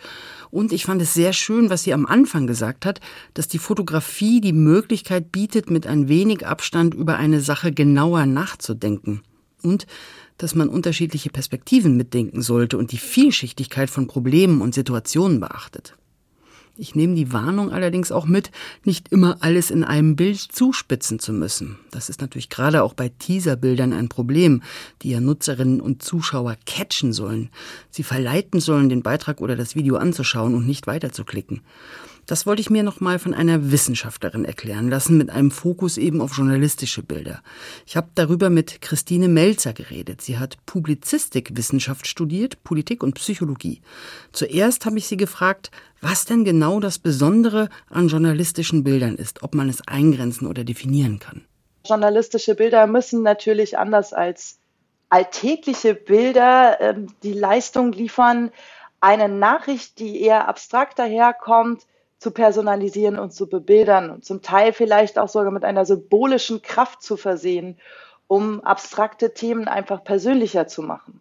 Und 0.51 0.71
ich 0.71 0.85
fand 0.85 1.01
es 1.01 1.13
sehr 1.13 1.33
schön, 1.33 1.69
was 1.69 1.83
sie 1.83 1.93
am 1.93 2.05
Anfang 2.05 2.47
gesagt 2.47 2.85
hat, 2.85 3.01
dass 3.33 3.49
die 3.49 3.59
Fotografie 3.59 4.39
die 4.39 4.53
Möglichkeit 4.53 5.33
bietet, 5.33 5.69
mit 5.69 5.85
ein 5.85 6.07
wenig 6.07 6.47
Abstand 6.47 6.93
über 6.93 7.17
eine 7.17 7.41
Sache 7.41 7.73
genauer 7.73 8.25
nachzudenken. 8.25 9.21
Und 9.61 9.85
dass 10.37 10.55
man 10.55 10.69
unterschiedliche 10.69 11.29
Perspektiven 11.29 11.97
mitdenken 11.97 12.41
sollte 12.41 12.77
und 12.77 12.93
die 12.93 12.97
Vielschichtigkeit 12.97 13.89
von 13.89 14.07
Problemen 14.07 14.61
und 14.61 14.73
Situationen 14.73 15.41
beachtet. 15.41 15.95
Ich 16.75 16.95
nehme 16.95 17.13
die 17.13 17.31
Warnung 17.31 17.71
allerdings 17.71 18.11
auch 18.11 18.25
mit, 18.25 18.49
nicht 18.83 19.11
immer 19.11 19.37
alles 19.41 19.69
in 19.69 19.83
einem 19.83 20.15
Bild 20.15 20.39
zuspitzen 20.39 21.19
zu 21.19 21.31
müssen. 21.31 21.77
Das 21.91 22.09
ist 22.09 22.19
natürlich 22.19 22.49
gerade 22.49 22.81
auch 22.81 22.95
bei 22.95 23.09
Teaserbildern 23.09 23.93
ein 23.93 24.09
Problem, 24.09 24.63
die 25.03 25.11
ja 25.11 25.19
Nutzerinnen 25.19 25.79
und 25.79 26.01
Zuschauer 26.01 26.57
catchen 26.65 27.13
sollen. 27.13 27.51
Sie 27.91 28.01
verleiten 28.01 28.59
sollen, 28.59 28.89
den 28.89 29.03
Beitrag 29.03 29.39
oder 29.39 29.55
das 29.55 29.75
Video 29.75 29.97
anzuschauen 29.97 30.55
und 30.55 30.65
nicht 30.65 30.87
weiterzuklicken. 30.87 31.61
Das 32.25 32.45
wollte 32.45 32.61
ich 32.61 32.69
mir 32.69 32.83
noch 32.83 33.01
mal 33.01 33.19
von 33.19 33.33
einer 33.33 33.71
Wissenschaftlerin 33.71 34.45
erklären 34.45 34.89
lassen, 34.89 35.17
mit 35.17 35.29
einem 35.29 35.51
Fokus 35.51 35.97
eben 35.97 36.21
auf 36.21 36.37
journalistische 36.37 37.03
Bilder. 37.03 37.41
Ich 37.85 37.97
habe 37.97 38.07
darüber 38.15 38.49
mit 38.49 38.81
Christine 38.81 39.27
Melzer 39.27 39.73
geredet. 39.73 40.21
Sie 40.21 40.37
hat 40.37 40.57
Publizistikwissenschaft 40.65 42.07
studiert, 42.07 42.63
Politik 42.63 43.03
und 43.03 43.15
Psychologie. 43.15 43.81
Zuerst 44.31 44.85
habe 44.85 44.97
ich 44.97 45.07
sie 45.07 45.17
gefragt, 45.17 45.71
was 46.01 46.25
denn 46.25 46.45
genau 46.45 46.79
das 46.79 46.97
Besondere 46.97 47.69
an 47.89 48.07
journalistischen 48.07 48.83
Bildern 48.83 49.15
ist, 49.15 49.43
ob 49.43 49.53
man 49.53 49.67
es 49.67 49.85
eingrenzen 49.87 50.47
oder 50.47 50.63
definieren 50.63 51.19
kann. 51.19 51.45
Journalistische 51.85 52.55
Bilder 52.55 52.87
müssen 52.87 53.23
natürlich 53.23 53.77
anders 53.77 54.13
als 54.13 54.59
alltägliche 55.09 55.93
Bilder 55.93 56.79
äh, 56.79 56.95
die 57.21 57.33
Leistung 57.33 57.91
liefern, 57.91 58.51
eine 59.01 59.27
Nachricht, 59.27 59.99
die 59.99 60.21
eher 60.21 60.47
abstrakt 60.47 60.97
daherkommt, 60.97 61.85
zu 62.23 62.31
personalisieren 62.31 63.19
und 63.19 63.33
zu 63.33 63.47
bebildern 63.47 64.09
und 64.09 64.23
zum 64.23 64.41
Teil 64.41 64.71
vielleicht 64.71 65.19
auch 65.19 65.27
sogar 65.27 65.51
mit 65.51 65.65
einer 65.65 65.85
symbolischen 65.85 66.61
Kraft 66.61 67.03
zu 67.03 67.17
versehen, 67.17 67.77
um 68.27 68.61
abstrakte 68.61 69.33
Themen 69.33 69.67
einfach 69.67 70.05
persönlicher 70.05 70.65
zu 70.67 70.81
machen. 70.81 71.19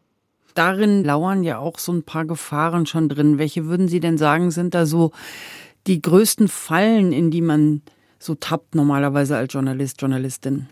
Darin 0.54 1.02
lauern 1.02 1.42
ja 1.42 1.58
auch 1.58 1.78
so 1.78 1.92
ein 1.92 2.04
paar 2.04 2.24
Gefahren 2.24 2.86
schon 2.86 3.08
drin. 3.08 3.38
Welche 3.38 3.66
würden 3.66 3.88
Sie 3.88 3.98
denn 3.98 4.16
sagen, 4.16 4.52
sind 4.52 4.74
da 4.74 4.86
so 4.86 5.10
die 5.88 6.00
größten 6.00 6.46
Fallen, 6.46 7.12
in 7.12 7.32
die 7.32 7.42
man 7.42 7.82
so 8.20 8.36
tappt 8.36 8.76
normalerweise 8.76 9.36
als 9.36 9.52
Journalist, 9.52 10.00
Journalistin? 10.00 10.68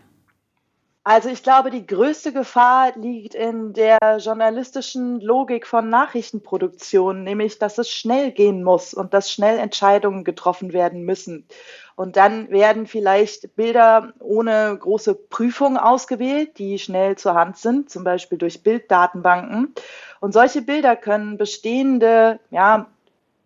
Also 1.03 1.29
ich 1.29 1.41
glaube, 1.41 1.71
die 1.71 1.87
größte 1.87 2.31
Gefahr 2.31 2.91
liegt 2.95 3.33
in 3.33 3.73
der 3.73 3.97
journalistischen 4.19 5.19
Logik 5.19 5.65
von 5.65 5.89
Nachrichtenproduktion, 5.89 7.23
nämlich 7.23 7.57
dass 7.57 7.79
es 7.79 7.89
schnell 7.89 8.31
gehen 8.31 8.61
muss 8.63 8.93
und 8.93 9.11
dass 9.11 9.31
schnell 9.31 9.57
Entscheidungen 9.57 10.23
getroffen 10.23 10.73
werden 10.73 11.03
müssen. 11.03 11.47
Und 11.95 12.17
dann 12.17 12.51
werden 12.51 12.85
vielleicht 12.85 13.55
Bilder 13.55 14.13
ohne 14.19 14.77
große 14.79 15.15
Prüfung 15.15 15.77
ausgewählt, 15.77 16.59
die 16.59 16.77
schnell 16.77 17.15
zur 17.17 17.33
Hand 17.33 17.57
sind, 17.57 17.89
zum 17.89 18.03
Beispiel 18.03 18.37
durch 18.37 18.61
Bilddatenbanken. 18.61 19.73
Und 20.19 20.33
solche 20.33 20.61
Bilder 20.61 20.95
können 20.95 21.37
bestehende, 21.39 22.39
ja, 22.51 22.85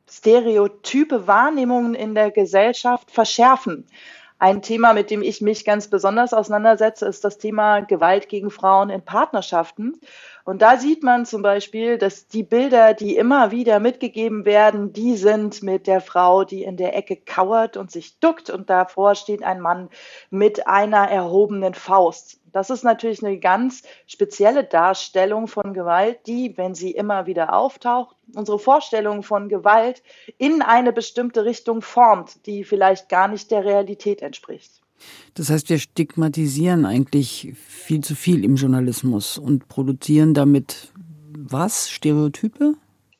stereotype 0.09 1.25
Wahrnehmungen 1.25 1.95
in 1.95 2.15
der 2.15 2.31
Gesellschaft 2.31 3.11
verschärfen. 3.11 3.87
Ein 4.45 4.61
Thema, 4.61 4.93
mit 4.93 5.09
dem 5.09 5.23
ich 5.23 5.41
mich 5.41 5.65
ganz 5.65 5.87
besonders 5.87 6.31
auseinandersetze, 6.31 7.07
ist 7.07 7.23
das 7.25 7.39
Thema 7.39 7.79
Gewalt 7.79 8.29
gegen 8.29 8.51
Frauen 8.51 8.91
in 8.91 9.01
Partnerschaften. 9.01 9.99
Und 10.45 10.61
da 10.61 10.77
sieht 10.77 11.01
man 11.01 11.25
zum 11.25 11.41
Beispiel, 11.41 11.97
dass 11.97 12.27
die 12.27 12.43
Bilder, 12.43 12.93
die 12.93 13.17
immer 13.17 13.49
wieder 13.49 13.79
mitgegeben 13.79 14.45
werden, 14.45 14.93
die 14.93 15.17
sind 15.17 15.63
mit 15.63 15.87
der 15.87 16.01
Frau, 16.01 16.43
die 16.43 16.63
in 16.63 16.77
der 16.77 16.95
Ecke 16.95 17.15
kauert 17.15 17.77
und 17.77 17.89
sich 17.89 18.19
duckt 18.19 18.51
und 18.51 18.69
davor 18.69 19.15
steht 19.15 19.41
ein 19.41 19.59
Mann 19.59 19.89
mit 20.29 20.67
einer 20.67 21.09
erhobenen 21.09 21.73
Faust. 21.73 22.39
Das 22.51 22.69
ist 22.69 22.83
natürlich 22.83 23.25
eine 23.25 23.39
ganz 23.39 23.81
spezielle 24.05 24.63
Darstellung 24.63 25.47
von 25.47 25.73
Gewalt, 25.73 26.19
die, 26.27 26.55
wenn 26.57 26.75
sie 26.75 26.91
immer 26.91 27.25
wieder 27.25 27.55
auftaucht, 27.55 28.15
unsere 28.35 28.59
Vorstellung 28.59 29.23
von 29.23 29.49
Gewalt 29.49 30.03
in 30.37 30.61
eine 30.61 30.93
bestimmte 30.93 31.43
Richtung 31.43 31.81
formt, 31.81 32.45
die 32.45 32.63
vielleicht 32.63 33.09
gar 33.09 33.27
nicht 33.27 33.49
der 33.49 33.65
Realität 33.65 34.21
entspricht. 34.21 34.84
Das 35.33 35.49
heißt, 35.49 35.69
wir 35.69 35.79
stigmatisieren 35.79 36.85
eigentlich 36.85 37.53
viel 37.55 38.01
zu 38.01 38.15
viel 38.15 38.43
im 38.43 38.55
Journalismus 38.55 39.37
und 39.37 39.67
produzieren 39.67 40.33
damit 40.33 40.91
was? 41.37 41.89
Stereotype? 41.89 42.75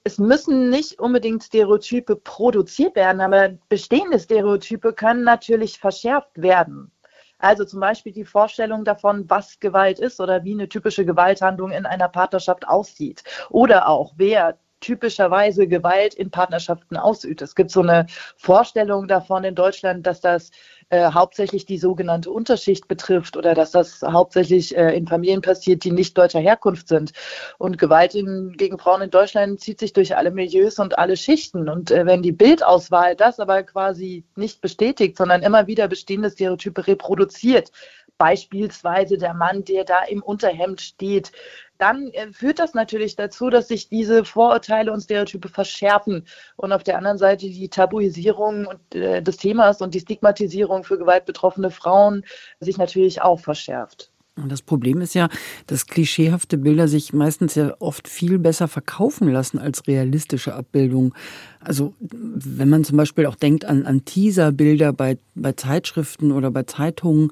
es 0.06 0.20
müssen 0.20 0.70
nicht 0.70 1.00
unbedingt 1.00 1.44
Stereotype 1.44 2.16
produziert 2.16 2.96
werden, 2.96 3.22
aber 3.22 3.50
bestehende 3.70 4.20
Stereotype 4.20 4.94
können 4.94 5.24
natürlich 5.24 5.80
verschärft 5.80 6.30
werden. 6.36 6.92
Also 7.40 7.66
zum 7.66 7.80
Beispiel 7.80 8.14
die 8.14 8.24
Vorstellung 8.24 8.86
davon, 8.86 9.28
was 9.30 9.60
Gewalt 9.60 9.98
ist 9.98 10.22
oder 10.22 10.44
wie 10.44 10.54
eine 10.54 10.70
typische 10.70 11.06
Gewalthandlung 11.06 11.72
in 11.72 11.88
einer 11.88 12.08
Partnerschaft 12.08 12.68
aussieht. 12.68 13.24
Oder 13.50 13.90
auch, 13.90 14.14
wer 14.16 14.60
typischerweise 14.80 15.68
Gewalt 15.68 16.14
in 16.14 16.30
Partnerschaften 16.30 16.98
ausübt. 16.98 17.42
Es 17.42 17.56
gibt 17.56 17.72
so 17.72 17.82
eine 17.82 18.06
Vorstellung 18.38 19.08
davon 19.08 19.44
in 19.44 19.56
Deutschland, 19.56 20.06
dass 20.06 20.22
das 20.22 20.52
äh, 20.89 21.12
hauptsächlich 21.12 21.65
die 21.65 21.78
sogenannte 21.78 22.32
Unterschicht 22.32 22.88
betrifft 22.88 23.38
oder 23.38 23.54
dass 23.54 23.71
das 23.71 24.02
hauptsächlich 24.02 24.78
äh, 24.78 24.95
in 24.95 25.08
Familien 25.08 25.41
passiert, 25.41 25.84
die 25.84 25.91
nicht 25.91 26.17
deutscher 26.17 26.39
Herkunft 26.39 26.88
sind. 26.88 27.12
Und 27.58 27.78
Gewalt 27.78 28.15
in, 28.15 28.54
gegen 28.56 28.78
Frauen 28.78 29.02
in 29.02 29.10
Deutschland 29.10 29.60
zieht 29.60 29.80
sich 29.80 29.93
durch 29.93 30.15
alle 30.15 30.32
Milieus 30.32 30.80
und 30.80 30.98
alle 30.98 31.17
Schichten. 31.17 31.69
Und 31.69 31.91
äh, 31.91 32.06
wenn 32.06 32.21
die 32.21 32.32
Bildauswahl 32.32 33.15
das 33.15 33.39
aber 33.39 33.63
quasi 33.63 34.24
nicht 34.36 34.62
bestätigt, 34.62 35.17
sondern 35.17 35.41
immer 35.41 35.67
wieder 35.67 35.88
bestehende 35.88 36.30
Stereotype 36.30 36.86
reproduziert, 36.86 37.71
beispielsweise 38.17 39.17
der 39.17 39.34
Mann, 39.34 39.63
der 39.63 39.84
da 39.84 40.04
im 40.04 40.21
Unterhemd 40.24 40.82
steht, 40.82 41.32
dann 41.78 42.08
äh, 42.10 42.32
führt 42.32 42.60
das 42.60 42.74
natürlich 42.74 43.16
dazu, 43.16 43.50
dass 43.50 43.68
sich 43.68 43.90
diese 43.90 44.26
Vorurteile 44.26 44.92
und 44.92 45.02
Stereotype 45.02 45.50
verschärfen 45.50 46.26
und 46.56 46.72
auf 46.72 46.84
der 46.84 46.98
anderen 46.98 47.18
Seite 47.18 47.48
die 47.48 47.70
Tabuisierung 47.70 48.68
äh, 48.94 49.22
des 49.22 49.38
Themas 49.38 49.82
und 49.82 49.94
die 49.94 50.00
Stigmatisierung 50.00 50.84
für 50.84 50.98
gewaltbetroffene 50.98 51.72
Frauen 51.72 52.24
sich 52.60 52.78
natürlich 52.78 53.22
auch 53.22 53.40
verschärft. 53.40 54.12
Und 54.38 54.52
das 54.52 54.62
Problem 54.62 55.00
ist 55.00 55.16
ja, 55.16 55.30
dass 55.66 55.88
klischeehafte 55.88 56.58
Bilder 56.58 56.90
sich 56.90 57.14
meistens 57.14 57.56
ja 57.56 57.74
oft 57.80 58.10
viel 58.10 58.38
besser 58.38 58.68
verkaufen 58.68 59.30
lassen 59.30 59.60
als 59.60 59.88
realistische 59.88 60.54
Abbildungen. 60.54 61.14
Also 61.62 61.94
wenn 62.02 62.68
man 62.68 62.84
zum 62.84 62.98
Beispiel 62.98 63.28
auch 63.28 63.36
denkt 63.36 63.64
an, 63.64 63.86
an 63.86 64.04
Teaserbilder 64.04 64.92
bei, 64.92 65.18
bei 65.36 65.54
Zeitschriften 65.54 66.34
oder 66.34 66.52
bei 66.52 66.64
Zeitungen, 66.64 67.32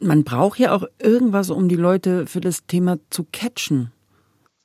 man 0.00 0.24
braucht 0.24 0.58
ja 0.58 0.72
auch 0.72 0.84
irgendwas, 0.98 1.50
um 1.50 1.68
die 1.68 1.76
Leute 1.76 2.26
für 2.26 2.40
das 2.40 2.66
Thema 2.66 2.98
zu 3.10 3.26
catchen 3.32 3.92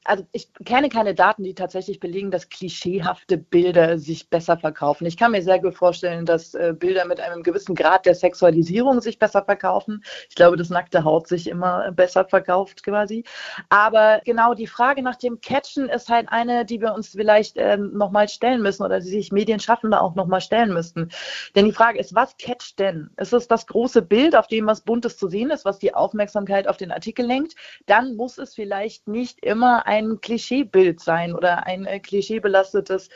also 0.06 0.26
ich 0.32 0.54
kenne 0.66 0.90
keine 0.90 1.16
Daten, 1.16 1.44
die 1.44 1.54
tatsächlich 1.54 2.00
belegen, 2.00 2.32
dass 2.32 2.50
klischeehafte 2.50 3.38
Bilder 3.38 3.98
sich 3.98 4.30
besser 4.30 4.58
verkaufen. 4.58 5.06
Ich 5.06 5.18
kann 5.18 5.32
mir 5.32 5.42
sehr 5.42 5.60
gut 5.60 5.76
vorstellen, 5.76 6.26
dass 6.26 6.54
äh, 6.54 6.74
Bilder 6.78 7.06
mit 7.06 7.20
einem 7.20 7.44
gewissen 7.44 7.76
Grad 7.76 8.06
der 8.06 8.16
Sexualisierung 8.16 9.02
sich 9.02 9.20
besser 9.20 9.44
verkaufen. 9.44 10.04
Ich 10.30 10.36
glaube, 10.36 10.58
dass 10.58 10.70
nackte 10.70 11.04
Haut 11.04 11.28
sich 11.28 11.48
immer 11.48 11.92
besser 11.92 12.26
verkauft 12.26 12.84
quasi. 12.84 13.24
Aber 13.70 14.22
genau 14.26 14.54
die 14.54 14.68
Frage 14.68 15.02
nach 15.02 15.16
dem 15.16 15.40
Catchen 15.42 15.90
ist 15.90 16.10
halt 16.10 16.28
eine, 16.30 16.66
die 16.66 16.82
wir 16.82 16.94
uns 16.94 17.10
vielleicht 17.10 17.58
äh, 17.58 17.78
nochmal 17.78 18.28
stellen 18.28 18.62
müssen 18.62 18.84
oder 18.84 19.00
die 19.00 19.10
sich 19.10 19.32
Medienschaffende 19.32 20.02
auch 20.02 20.16
nochmal 20.16 20.42
stellen 20.42 20.74
müssten. 20.74 21.10
Denn 21.56 21.66
die 21.66 21.72
Frage 21.72 22.00
ist, 22.00 22.16
was 22.16 22.36
catcht 22.38 22.80
denn? 22.80 23.10
Ist 23.18 23.34
es 23.34 23.48
das 23.48 23.68
große 23.68 24.02
Bild, 24.02 24.36
auf 24.36 24.48
dem 24.48 24.66
was 24.66 24.82
Buntes 24.82 25.18
zu 25.18 25.28
sehen 25.28 25.50
ist, 25.50 25.66
was 25.66 25.80
die 25.80 25.94
Aufmerksamkeit 25.94 26.68
auf 26.68 26.78
den 26.78 26.92
Artikel 26.92 27.26
lenkt? 27.26 27.56
Dann 27.86 28.16
muss 28.16 28.38
es 28.38 28.54
vielleicht 28.56 29.08
nicht 29.08 29.44
immer 29.44 29.86
Klischeebild 30.22 31.00
sein 31.00 31.34
oder 31.34 31.66
ein 31.66 31.86
äh, 31.86 32.00
klischeebelastetes 32.00 33.10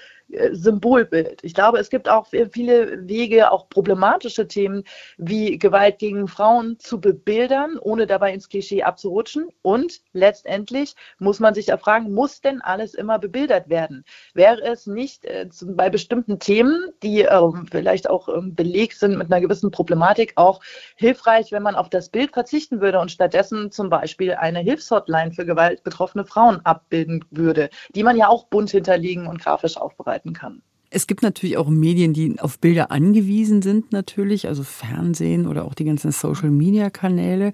Symbolbild. 0.52 1.40
Ich 1.44 1.54
glaube, 1.54 1.80
es 1.80 1.90
gibt 1.90 2.10
auch 2.10 2.28
viele 2.28 3.08
Wege, 3.08 3.52
auch 3.52 3.70
problematische 3.70 4.48
Themen 4.48 4.84
wie 5.18 5.58
Gewalt 5.58 6.00
gegen 6.00 6.28
Frauen 6.28 6.78
zu 6.80 7.00
bebildern, 7.00 7.78
ohne 7.80 8.08
dabei 8.08 8.34
ins 8.34 8.50
Klischee 8.50 8.84
abzurutschen. 8.84 9.48
Und 9.62 10.02
letztendlich 10.12 10.96
muss 11.20 11.40
man 11.40 11.54
sich 11.54 11.68
ja 11.68 11.78
fragen, 11.78 12.14
muss 12.14 12.42
denn 12.42 12.62
alles 12.62 12.94
immer 12.94 13.20
bebildert 13.20 13.70
werden? 13.70 14.04
Wäre 14.34 14.62
es 14.64 14.86
nicht 14.86 15.26
äh, 15.26 15.48
bei 15.66 15.90
bestimmten 15.90 16.40
Themen, 16.40 16.92
die 17.04 17.24
äh, 17.24 17.52
vielleicht 17.72 18.10
auch 18.10 18.28
äh, 18.28 18.42
belegt 18.42 18.98
sind 19.00 19.18
mit 19.18 19.32
einer 19.32 19.42
gewissen 19.42 19.72
Problematik, 19.72 20.34
auch 20.36 20.62
hilfreich, 20.96 21.52
wenn 21.52 21.64
man 21.64 21.76
auf 21.76 21.90
das 21.90 22.10
Bild 22.10 22.34
verzichten 22.34 22.82
würde 22.82 23.00
und 23.00 23.12
stattdessen 23.12 23.72
zum 23.72 23.90
Beispiel 23.90 24.34
eine 24.34 24.60
Hilfshotline 24.60 25.32
für 25.32 25.46
gewaltbetroffene 25.46 26.26
Frauen 26.26 26.60
abbilden 26.66 27.24
würde, 27.32 27.70
die 27.96 28.04
man 28.04 28.18
ja 28.18 28.28
auch 28.28 28.48
bunt 28.48 28.72
hinterlegen 28.72 29.28
und 29.28 29.40
grafisch 29.40 29.78
aufbereiten 30.18 30.34
kann. 30.34 30.62
Es 30.90 31.06
gibt 31.06 31.22
natürlich 31.22 31.58
auch 31.58 31.68
Medien, 31.68 32.14
die 32.14 32.40
auf 32.40 32.60
Bilder 32.60 32.92
angewiesen 32.92 33.62
sind, 33.62 33.92
natürlich, 33.92 34.48
also 34.48 34.64
Fernsehen 34.64 35.46
oder 35.46 35.66
auch 35.66 35.74
die 35.74 35.84
ganzen 35.84 36.12
Social-Media-Kanäle. 36.12 37.52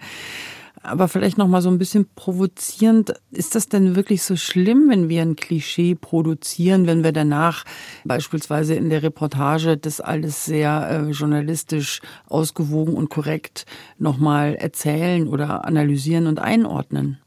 Aber 0.84 1.08
vielleicht 1.08 1.38
noch 1.38 1.48
mal 1.48 1.62
so 1.62 1.70
ein 1.70 1.80
bisschen 1.80 2.08
provozierend. 2.14 3.14
Ist 3.32 3.56
das 3.56 3.70
denn 3.70 3.96
wirklich 3.96 4.22
so 4.22 4.36
schlimm, 4.36 4.90
wenn 4.90 5.08
wir 5.08 5.22
ein 5.22 5.38
Klischee 5.38 5.96
produzieren, 5.96 6.86
wenn 6.86 7.04
wir 7.04 7.14
danach 7.14 7.64
beispielsweise 8.04 8.76
in 8.76 8.90
der 8.90 9.02
Reportage 9.02 9.78
das 9.78 10.02
alles 10.02 10.46
sehr 10.46 10.88
äh, 11.08 11.12
journalistisch 11.12 12.02
ausgewogen 12.28 12.96
und 12.96 13.10
korrekt 13.10 13.66
noch 13.98 14.18
mal 14.18 14.56
erzählen 14.56 15.28
oder 15.28 15.66
analysieren 15.66 16.28
und 16.28 16.40
einordnen? 16.40 17.23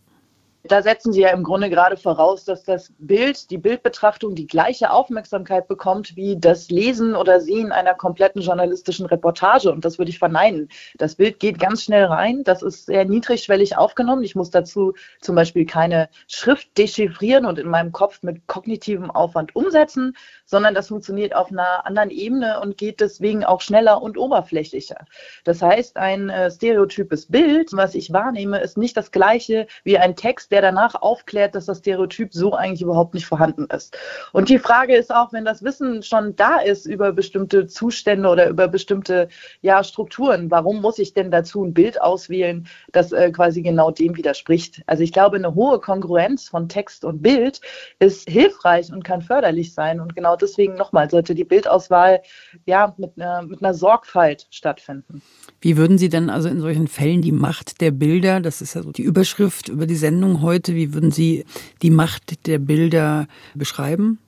Da 0.69 0.83
setzen 0.83 1.13
Sie 1.13 1.21
ja 1.21 1.31
im 1.31 1.43
Grunde 1.43 1.71
gerade 1.71 1.97
voraus, 1.97 2.45
dass 2.45 2.63
das 2.65 2.93
Bild, 2.99 3.51
die 3.51 3.59
Bildbetrachtung 3.59 4.35
die 4.35 4.47
gleiche 4.47 4.91
Aufmerksamkeit 4.91 5.69
bekommt 5.69 6.17
wie 6.17 6.39
das 6.39 6.71
Lesen 6.71 7.15
oder 7.15 7.41
Sehen 7.41 7.73
einer 7.73 7.95
kompletten 7.95 8.43
journalistischen 8.43 9.07
Reportage. 9.07 9.71
Und 9.71 9.85
das 9.85 9.99
würde 9.99 10.11
ich 10.11 10.19
verneinen. 10.19 10.69
Das 10.99 11.17
Bild 11.17 11.41
geht 11.41 11.59
ganz 11.59 11.85
schnell 11.85 12.05
rein. 12.05 12.43
Das 12.45 12.63
ist 12.63 12.87
sehr 12.87 13.05
niedrigschwellig 13.05 13.77
aufgenommen. 13.77 14.23
Ich 14.23 14.35
muss 14.35 14.51
dazu 14.51 14.95
zum 15.21 15.35
Beispiel 15.35 15.67
keine 15.67 16.09
Schrift 16.29 16.77
dechiffrieren 16.79 17.47
und 17.47 17.59
in 17.59 17.69
meinem 17.69 17.93
Kopf 17.93 18.23
mit 18.23 18.47
kognitivem 18.47 19.11
Aufwand 19.11 19.55
umsetzen, 19.55 20.17
sondern 20.47 20.75
das 20.75 20.89
funktioniert 20.89 21.35
auf 21.35 21.51
einer 21.51 21.85
anderen 21.85 22.11
Ebene 22.11 22.61
und 22.61 22.79
geht 22.79 23.01
deswegen 23.01 23.45
auch 23.45 23.61
schneller 23.61 24.01
und 24.01 24.17
oberflächlicher. 24.17 25.05
Das 25.45 25.61
heißt, 25.61 25.97
ein 25.97 26.31
äh, 26.31 26.51
stereotypes 26.51 27.27
Bild, 27.27 27.71
was 27.73 27.95
ich 27.95 28.13
wahrnehme, 28.13 28.61
ist 28.61 28.79
nicht 28.79 28.97
das 28.97 29.11
gleiche 29.11 29.67
wie 29.85 29.99
ein 29.99 30.17
Text, 30.17 30.53
der 30.53 30.63
danach 30.63 30.95
aufklärt, 30.95 31.55
dass 31.55 31.67
das 31.67 31.79
Stereotyp 31.79 32.33
so 32.33 32.55
eigentlich 32.55 32.83
überhaupt 32.83 33.15
nicht 33.15 33.27
vorhanden 33.27 33.67
ist. 33.67 33.99
Und 34.33 34.49
die 34.49 34.59
Frage 34.59 34.97
ist 34.97 35.13
auch, 35.13 35.33
wenn 35.33 35.45
das 35.45 35.63
Wissen 35.63 36.03
schon 36.03 36.37
da 36.37 36.59
ist 36.59 36.87
über 36.87 37.13
bestimmte 37.13 37.67
Zustände 37.67 38.29
oder 38.29 38.49
über 38.49 38.69
bestimmte 38.69 39.29
ja, 39.61 39.83
Strukturen, 39.83 40.51
warum 40.51 40.81
muss 40.81 40.99
ich 40.99 41.13
denn 41.13 41.31
dazu 41.31 41.65
ein 41.65 41.75
Bild 41.75 42.01
auswählen, 42.01 42.69
das 42.93 43.13
äh, 43.13 43.33
quasi 43.33 43.63
genau 43.63 43.91
dem 43.91 44.17
widerspricht? 44.17 44.83
Also 44.87 45.03
ich 45.03 45.13
glaube, 45.13 45.37
eine 45.37 45.55
hohe 45.55 45.81
Kongruenz 45.81 46.49
von 46.49 46.69
Text 46.69 47.05
und 47.05 47.23
Bild 47.23 47.61
ist 47.99 48.29
hilfreich 48.29 48.93
und 48.93 49.05
kann 49.05 49.23
förderlich 49.23 49.75
sein. 49.75 50.01
Und 50.01 50.15
genau 50.15 50.36
deswegen 50.37 50.75
nochmal 50.75 51.11
sollte 51.11 51.35
die 51.35 51.45
Bildauswahl 51.45 52.21
ja 52.67 52.95
mit 52.99 53.13
einer, 53.17 53.43
mit 53.43 53.63
einer 53.63 53.75
Sorgfalt 53.75 54.47
stattfinden. 54.51 55.23
Wie 55.61 55.77
würden 55.77 55.99
Sie 55.99 56.09
denn 56.09 56.31
also 56.31 56.49
in 56.49 56.61
solchen 56.61 56.89
Fällen 56.89 57.23
die 57.23 57.33
Macht 57.33 57.81
der 57.81 57.91
Bilder, 57.91 58.41
das 58.41 58.61
ist 58.63 58.75
ja 58.75 58.83
so 58.83 58.93
die 58.93 59.03
Überschrift 59.03 59.69
über 59.69 59.87
die 59.87 59.97
Sendung 59.97 60.43
heute, 60.43 60.75
wie 60.75 60.95
würden 60.95 61.11
Sie 61.11 61.45
die 61.83 61.91
Macht 61.91 62.47
der 62.47 62.59
Bilder 62.59 63.27
beschreiben? 63.55 64.19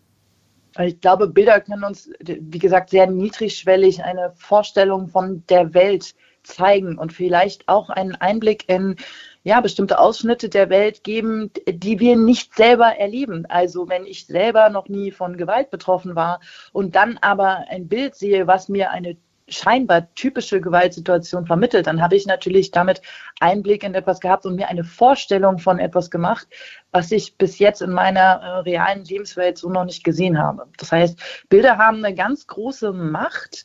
Ich 0.78 1.00
glaube, 1.00 1.26
Bilder 1.26 1.60
können 1.60 1.82
uns, 1.82 2.10
wie 2.20 2.58
gesagt, 2.58 2.90
sehr 2.90 3.10
niedrigschwellig 3.10 4.02
eine 4.04 4.32
Vorstellung 4.36 5.08
von 5.08 5.42
der 5.48 5.74
Welt 5.74 6.14
zeigen 6.48 6.98
und 6.98 7.12
vielleicht 7.12 7.68
auch 7.68 7.90
einen 7.90 8.14
Einblick 8.14 8.68
in 8.68 8.96
ja, 9.44 9.60
bestimmte 9.60 9.98
Ausschnitte 9.98 10.48
der 10.48 10.68
Welt 10.68 11.04
geben, 11.04 11.50
die 11.66 12.00
wir 12.00 12.16
nicht 12.16 12.54
selber 12.54 12.96
erleben. 12.98 13.46
Also 13.48 13.88
wenn 13.88 14.04
ich 14.04 14.26
selber 14.26 14.68
noch 14.68 14.88
nie 14.88 15.10
von 15.10 15.36
Gewalt 15.36 15.70
betroffen 15.70 16.16
war 16.16 16.40
und 16.72 16.96
dann 16.96 17.18
aber 17.18 17.64
ein 17.68 17.88
Bild 17.88 18.14
sehe, 18.14 18.46
was 18.46 18.68
mir 18.68 18.90
eine 18.90 19.16
scheinbar 19.48 20.12
typische 20.14 20.60
Gewaltsituation 20.60 21.46
vermittelt, 21.46 21.86
dann 21.86 22.02
habe 22.02 22.16
ich 22.16 22.26
natürlich 22.26 22.70
damit 22.70 23.00
Einblick 23.40 23.82
in 23.82 23.94
etwas 23.94 24.20
gehabt 24.20 24.46
und 24.46 24.56
mir 24.56 24.68
eine 24.68 24.84
Vorstellung 24.84 25.58
von 25.58 25.78
etwas 25.78 26.10
gemacht, 26.10 26.46
was 26.92 27.10
ich 27.10 27.36
bis 27.36 27.58
jetzt 27.58 27.80
in 27.82 27.90
meiner 27.90 28.20
äh, 28.20 28.58
realen 28.60 29.04
Lebenswelt 29.04 29.58
so 29.58 29.70
noch 29.70 29.84
nicht 29.84 30.04
gesehen 30.04 30.38
habe. 30.38 30.66
Das 30.76 30.92
heißt, 30.92 31.46
Bilder 31.48 31.78
haben 31.78 32.04
eine 32.04 32.14
ganz 32.14 32.46
große 32.46 32.92
Macht, 32.92 33.64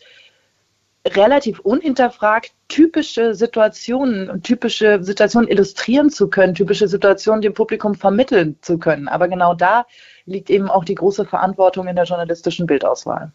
relativ 1.05 1.59
unhinterfragt 1.59 2.53
typische 2.69 3.35
Situationen 3.35 4.29
und 4.29 4.43
typische 4.43 5.03
Situationen 5.03 5.49
illustrieren 5.49 6.09
zu 6.09 6.29
können, 6.29 6.55
typische 6.55 6.87
Situationen 6.87 7.41
dem 7.41 7.53
Publikum 7.53 7.95
vermitteln 7.95 8.57
zu 8.61 8.77
können. 8.77 9.07
Aber 9.07 9.27
genau 9.27 9.53
da 9.53 9.85
liegt 10.25 10.49
eben 10.49 10.69
auch 10.69 10.85
die 10.85 10.95
große 10.95 11.25
Verantwortung 11.25 11.87
in 11.87 11.95
der 11.95 12.05
journalistischen 12.05 12.65
Bildauswahl. 12.65 13.33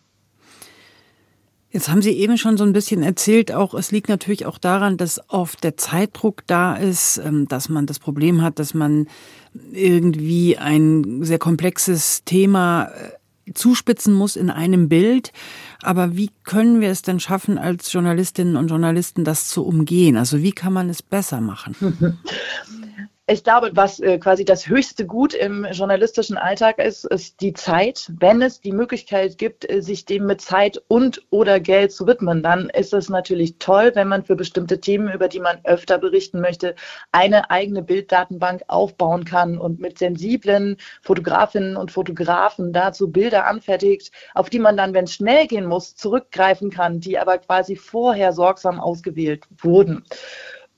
Jetzt 1.71 1.91
haben 1.91 2.01
Sie 2.01 2.13
eben 2.13 2.39
schon 2.39 2.57
so 2.57 2.65
ein 2.65 2.73
bisschen 2.73 3.03
erzählt, 3.03 3.53
auch 3.53 3.75
es 3.75 3.91
liegt 3.91 4.09
natürlich 4.09 4.47
auch 4.47 4.57
daran, 4.57 4.97
dass 4.97 5.21
oft 5.29 5.63
der 5.63 5.77
Zeitdruck 5.77 6.47
da 6.47 6.75
ist, 6.75 7.19
ähm, 7.19 7.47
dass 7.47 7.69
man 7.69 7.85
das 7.85 7.99
Problem 7.99 8.41
hat, 8.41 8.59
dass 8.59 8.73
man 8.73 9.07
irgendwie 9.73 10.57
ein 10.57 11.23
sehr 11.23 11.39
komplexes 11.39 12.25
Thema 12.25 12.85
äh, 12.85 13.18
zuspitzen 13.55 14.15
muss 14.15 14.37
in 14.37 14.51
einem 14.51 14.89
Bild. 14.89 15.33
Aber 15.83 16.17
wie 16.17 16.31
können 16.45 16.81
wir 16.81 16.91
es 16.91 17.03
denn 17.03 17.21
schaffen, 17.21 17.59
als 17.59 17.93
Journalistinnen 17.93 18.57
und 18.57 18.69
Journalisten 18.69 19.25
das 19.25 19.49
zu 19.49 19.65
umgehen? 19.65 20.17
Also 20.17 20.43
wie 20.43 20.53
kann 20.53 20.73
man 20.73 20.89
es 20.89 21.03
besser 21.03 21.41
machen? 21.41 21.77
ich 23.31 23.45
glaube, 23.45 23.71
was 23.75 24.01
äh, 24.01 24.19
quasi 24.19 24.47
das 24.47 24.69
höchste 24.69 25.07
Gut 25.07 25.35
im 25.35 25.67
journalistischen 25.71 26.39
Alltag 26.39 26.79
ist, 26.79 27.05
ist 27.05 27.43
die 27.43 27.53
Zeit. 27.53 28.11
Wenn 28.19 28.41
es 28.41 28.63
die 28.63 28.73
Möglichkeit 28.73 29.37
gibt, 29.37 29.71
äh, 29.71 29.83
sich 29.83 30.07
dem 30.07 30.25
mit 30.25 30.41
Zeit 30.41 30.83
und 30.89 31.23
oder 31.29 31.61
Geld 31.61 31.93
zu 31.93 32.07
widmen, 32.07 32.43
dann 32.43 32.71
ist 32.71 32.95
es 32.95 33.11
natürlich 33.11 33.59
toll, 33.59 33.91
wenn 33.95 34.09
man 34.09 34.25
für 34.25 34.35
bestimmte 34.35 34.81
Themen, 34.81 35.13
über 35.13 35.29
die 35.29 35.41
man 35.41 35.59
öfter 35.65 35.99
berichten 35.99 36.41
möchte, 36.41 36.75
eine 37.13 37.51
eigene 37.51 37.83
Bilddatenbank 37.83 38.63
aufbauen 38.67 39.25
kann 39.25 39.59
und 39.59 39.79
mit 39.79 39.99
sensiblen 39.99 40.79
Fotografinnen 41.03 41.77
und 41.77 41.91
Fotografen 41.91 42.73
dazu 42.73 43.11
Bilder 43.11 43.47
anfertigt, 43.47 44.11
auf 44.33 44.49
die 44.49 44.59
man 44.59 44.79
dann, 44.79 44.95
wenn 44.95 45.05
es 45.05 45.13
schnell 45.13 45.47
gehen 45.47 45.67
muss, 45.67 45.95
zurückgreifen 45.97 46.71
kann, 46.71 47.01
die 47.01 47.19
aber 47.19 47.37
quasi 47.37 47.77
vorher 47.77 48.33
sorgsam 48.33 48.81
ausgewählt 48.81 49.45
wurden. 49.59 50.05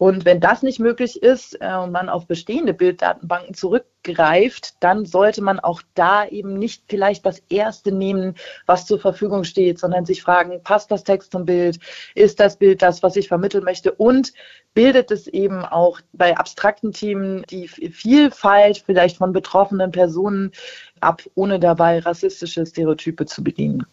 Und 0.00 0.24
wenn 0.24 0.40
das 0.40 0.62
nicht 0.62 0.80
möglich 0.80 1.22
ist 1.22 1.60
äh, 1.60 1.74
und 1.74 1.92
man 1.92 2.08
auf 2.08 2.26
bestehende 2.26 2.72
Bilddatenbanken 2.72 3.52
zurückgreift, 3.52 4.82
dann 4.82 5.04
sollte 5.04 5.42
man 5.42 5.60
auch 5.60 5.82
da 5.92 6.26
eben 6.26 6.54
nicht 6.54 6.84
vielleicht 6.88 7.26
das 7.26 7.40
Erste 7.50 7.92
nehmen, 7.92 8.34
was 8.64 8.86
zur 8.86 8.98
Verfügung 8.98 9.44
steht, 9.44 9.78
sondern 9.78 10.06
sich 10.06 10.22
fragen, 10.22 10.62
passt 10.62 10.90
das 10.90 11.04
Text 11.04 11.32
zum 11.32 11.44
Bild? 11.44 11.78
Ist 12.14 12.40
das 12.40 12.56
Bild 12.56 12.80
das, 12.80 13.02
was 13.02 13.14
ich 13.16 13.28
vermitteln 13.28 13.62
möchte? 13.62 13.92
Und 13.92 14.32
bildet 14.72 15.10
es 15.10 15.26
eben 15.26 15.66
auch 15.66 16.00
bei 16.14 16.34
abstrakten 16.34 16.92
Themen 16.92 17.42
die 17.50 17.68
Vielfalt 17.68 18.82
vielleicht 18.86 19.18
von 19.18 19.34
betroffenen 19.34 19.90
Personen 19.90 20.52
ab, 21.00 21.20
ohne 21.34 21.60
dabei 21.60 21.98
rassistische 21.98 22.64
Stereotype 22.64 23.26
zu 23.26 23.44
bedienen? 23.44 23.84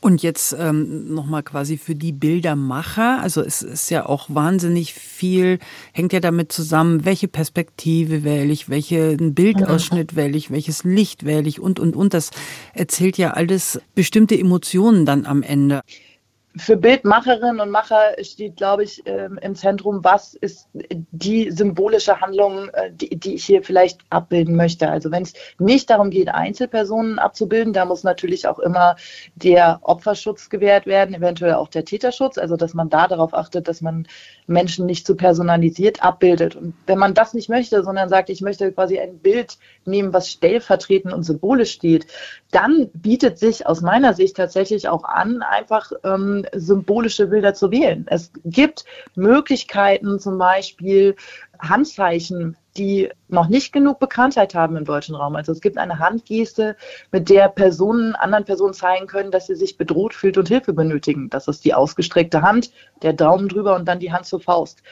Und 0.00 0.22
jetzt 0.22 0.54
ähm, 0.58 1.12
nochmal 1.12 1.42
quasi 1.42 1.78
für 1.78 1.94
die 1.94 2.12
Bildermacher. 2.12 3.20
Also 3.20 3.40
es 3.40 3.62
ist 3.62 3.90
ja 3.90 4.06
auch 4.06 4.26
wahnsinnig 4.28 4.94
viel, 4.94 5.58
hängt 5.92 6.12
ja 6.12 6.20
damit 6.20 6.52
zusammen, 6.52 7.04
welche 7.04 7.28
Perspektive 7.28 8.22
wähle 8.22 8.52
ich, 8.52 8.68
welchen 8.68 9.34
Bildausschnitt 9.34 10.14
wähle 10.14 10.36
ich, 10.36 10.50
welches 10.50 10.84
Licht 10.84 11.24
wähle 11.24 11.48
ich 11.48 11.60
und, 11.60 11.80
und, 11.80 11.96
und. 11.96 12.14
Das 12.14 12.30
erzählt 12.74 13.18
ja 13.18 13.32
alles 13.32 13.80
bestimmte 13.94 14.38
Emotionen 14.38 15.06
dann 15.06 15.24
am 15.24 15.42
Ende 15.42 15.80
für 16.56 16.76
Bildmacherinnen 16.76 17.60
und 17.60 17.70
Macher 17.70 18.16
steht, 18.22 18.56
glaube 18.56 18.84
ich, 18.84 19.02
ähm, 19.04 19.38
im 19.42 19.54
Zentrum, 19.54 20.02
was 20.02 20.34
ist 20.34 20.68
die 20.72 21.50
symbolische 21.50 22.20
Handlung, 22.20 22.68
äh, 22.70 22.90
die, 22.92 23.16
die 23.16 23.34
ich 23.34 23.44
hier 23.44 23.62
vielleicht 23.62 24.00
abbilden 24.10 24.56
möchte. 24.56 24.88
Also 24.88 25.10
wenn 25.10 25.22
es 25.22 25.34
nicht 25.58 25.90
darum 25.90 26.10
geht, 26.10 26.28
Einzelpersonen 26.28 27.18
abzubilden, 27.18 27.72
da 27.72 27.84
muss 27.84 28.04
natürlich 28.04 28.48
auch 28.48 28.58
immer 28.58 28.96
der 29.34 29.80
Opferschutz 29.82 30.48
gewährt 30.48 30.86
werden, 30.86 31.14
eventuell 31.14 31.54
auch 31.54 31.68
der 31.68 31.84
Täterschutz, 31.84 32.38
also 32.38 32.56
dass 32.56 32.72
man 32.72 32.88
da 32.88 33.06
darauf 33.06 33.34
achtet, 33.34 33.68
dass 33.68 33.82
man 33.82 34.06
Menschen 34.46 34.86
nicht 34.86 35.06
zu 35.06 35.14
personalisiert 35.14 36.02
abbildet. 36.02 36.56
Und 36.56 36.74
wenn 36.86 36.98
man 36.98 37.14
das 37.14 37.34
nicht 37.34 37.50
möchte, 37.50 37.82
sondern 37.82 38.08
sagt, 38.08 38.30
ich 38.30 38.40
möchte 38.40 38.72
quasi 38.72 38.98
ein 38.98 39.18
Bild 39.18 39.58
nehmen, 39.84 40.12
was 40.12 40.30
stellvertretend 40.30 41.12
und 41.12 41.24
symbolisch 41.24 41.72
steht, 41.72 42.06
dann 42.50 42.88
bietet 42.94 43.38
sich 43.38 43.66
aus 43.66 43.82
meiner 43.82 44.14
Sicht 44.14 44.36
tatsächlich 44.36 44.88
auch 44.88 45.04
an, 45.04 45.42
einfach 45.42 45.92
ähm, 46.04 46.45
symbolische 46.52 47.26
Bilder 47.26 47.54
zu 47.54 47.70
wählen. 47.70 48.06
Es 48.08 48.32
gibt 48.44 48.84
Möglichkeiten, 49.14 50.18
zum 50.18 50.38
Beispiel 50.38 51.16
Handzeichen 51.58 52.56
die 52.76 53.10
noch 53.28 53.48
nicht 53.48 53.72
genug 53.72 53.98
Bekanntheit 53.98 54.54
haben 54.54 54.76
im 54.76 54.84
deutschen 54.84 55.14
Raum. 55.14 55.36
Also 55.36 55.52
es 55.52 55.60
gibt 55.60 55.78
eine 55.78 55.98
Handgeste, 55.98 56.76
mit 57.10 57.28
der 57.28 57.48
Personen 57.48 58.14
anderen 58.14 58.44
Personen 58.44 58.74
zeigen 58.74 59.06
können, 59.06 59.30
dass 59.30 59.46
sie 59.46 59.54
sich 59.54 59.76
bedroht 59.76 60.14
fühlt 60.14 60.38
und 60.38 60.48
Hilfe 60.48 60.72
benötigen. 60.72 61.30
Das 61.30 61.48
ist 61.48 61.64
die 61.64 61.74
ausgestreckte 61.74 62.42
Hand, 62.42 62.70
der 63.02 63.12
Daumen 63.12 63.48
drüber 63.48 63.74
und 63.76 63.86
dann 63.86 64.00
die 64.00 64.12
Hand 64.12 64.26
zur 64.26 64.40
Faust. 64.40 64.82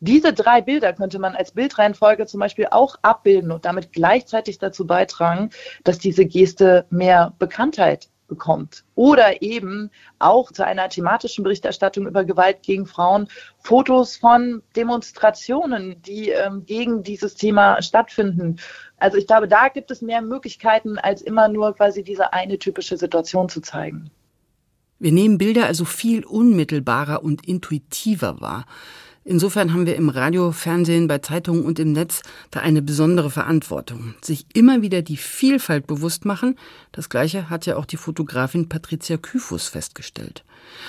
Diese 0.00 0.32
drei 0.32 0.60
Bilder 0.60 0.92
könnte 0.92 1.18
man 1.18 1.34
als 1.34 1.52
Bildreihenfolge 1.52 2.26
zum 2.26 2.40
Beispiel 2.40 2.66
auch 2.70 2.96
abbilden 3.02 3.52
und 3.52 3.64
damit 3.64 3.92
gleichzeitig 3.92 4.58
dazu 4.58 4.86
beitragen, 4.86 5.50
dass 5.84 5.98
diese 5.98 6.26
Geste 6.26 6.84
mehr 6.90 7.32
Bekanntheit 7.38 8.08
bekommt. 8.34 8.84
Oder 8.96 9.42
eben 9.42 9.90
auch 10.18 10.50
zu 10.50 10.66
einer 10.66 10.88
thematischen 10.88 11.44
Berichterstattung 11.44 12.06
über 12.06 12.24
Gewalt 12.24 12.62
gegen 12.62 12.84
Frauen 12.86 13.28
Fotos 13.58 14.16
von 14.16 14.62
Demonstrationen, 14.76 16.02
die 16.02 16.30
ähm, 16.30 16.66
gegen 16.66 17.02
dieses 17.02 17.36
Thema 17.36 17.80
stattfinden. 17.80 18.56
Also 18.98 19.16
ich 19.16 19.26
glaube, 19.26 19.48
da 19.48 19.68
gibt 19.68 19.90
es 19.90 20.02
mehr 20.02 20.20
Möglichkeiten, 20.20 20.98
als 20.98 21.22
immer 21.22 21.48
nur 21.48 21.74
quasi 21.74 22.02
diese 22.02 22.32
eine 22.32 22.58
typische 22.58 22.96
Situation 22.96 23.48
zu 23.48 23.60
zeigen. 23.60 24.10
Wir 24.98 25.12
nehmen 25.12 25.38
Bilder 25.38 25.66
also 25.66 25.84
viel 25.84 26.24
unmittelbarer 26.24 27.22
und 27.22 27.46
intuitiver 27.46 28.40
wahr. 28.40 28.66
Insofern 29.26 29.72
haben 29.72 29.86
wir 29.86 29.96
im 29.96 30.10
Radio, 30.10 30.52
Fernsehen, 30.52 31.08
bei 31.08 31.18
Zeitungen 31.18 31.64
und 31.64 31.78
im 31.78 31.92
Netz 31.92 32.20
da 32.50 32.60
eine 32.60 32.82
besondere 32.82 33.30
Verantwortung. 33.30 34.14
Sich 34.20 34.46
immer 34.52 34.82
wieder 34.82 35.00
die 35.00 35.16
Vielfalt 35.16 35.86
bewusst 35.86 36.26
machen. 36.26 36.58
Das 36.92 37.08
Gleiche 37.08 37.48
hat 37.48 37.64
ja 37.64 37.76
auch 37.76 37.86
die 37.86 37.96
Fotografin 37.96 38.68
Patricia 38.68 39.16
Kyphus 39.16 39.68
festgestellt. 39.68 40.44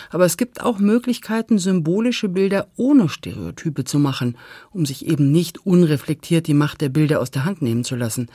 Aber 0.09 0.25
es 0.25 0.38
gibt 0.38 0.61
auch 0.61 0.79
Möglichkeiten, 0.79 1.59
symbolische 1.59 2.29
Bilder 2.29 2.67
ohne 2.75 3.09
Stereotype 3.09 3.83
zu 3.83 3.99
machen, 3.99 4.38
um 4.71 4.85
sich 4.85 5.05
eben 5.05 5.31
nicht 5.31 5.65
unreflektiert 5.65 6.47
die 6.47 6.53
Macht 6.53 6.81
der 6.81 6.89
Bilder 6.89 7.21
aus 7.21 7.31
der 7.31 7.45
Hand 7.45 7.61
nehmen 7.61 7.83
zu 7.83 7.95
lassen. 7.95 8.29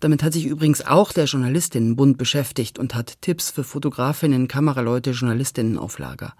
Damit 0.00 0.22
hat 0.22 0.32
sich 0.32 0.46
übrigens 0.46 0.84
auch 0.84 1.12
der 1.12 1.26
Journalistinnenbund 1.26 2.18
beschäftigt 2.18 2.78
und 2.78 2.94
hat 2.94 3.20
Tipps 3.20 3.50
für 3.50 3.64
Fotografinnen, 3.64 4.48
Kameraleute, 4.48 5.10
Journalistinnen 5.10 5.78
auf 5.78 5.98
Lager. 5.98 6.34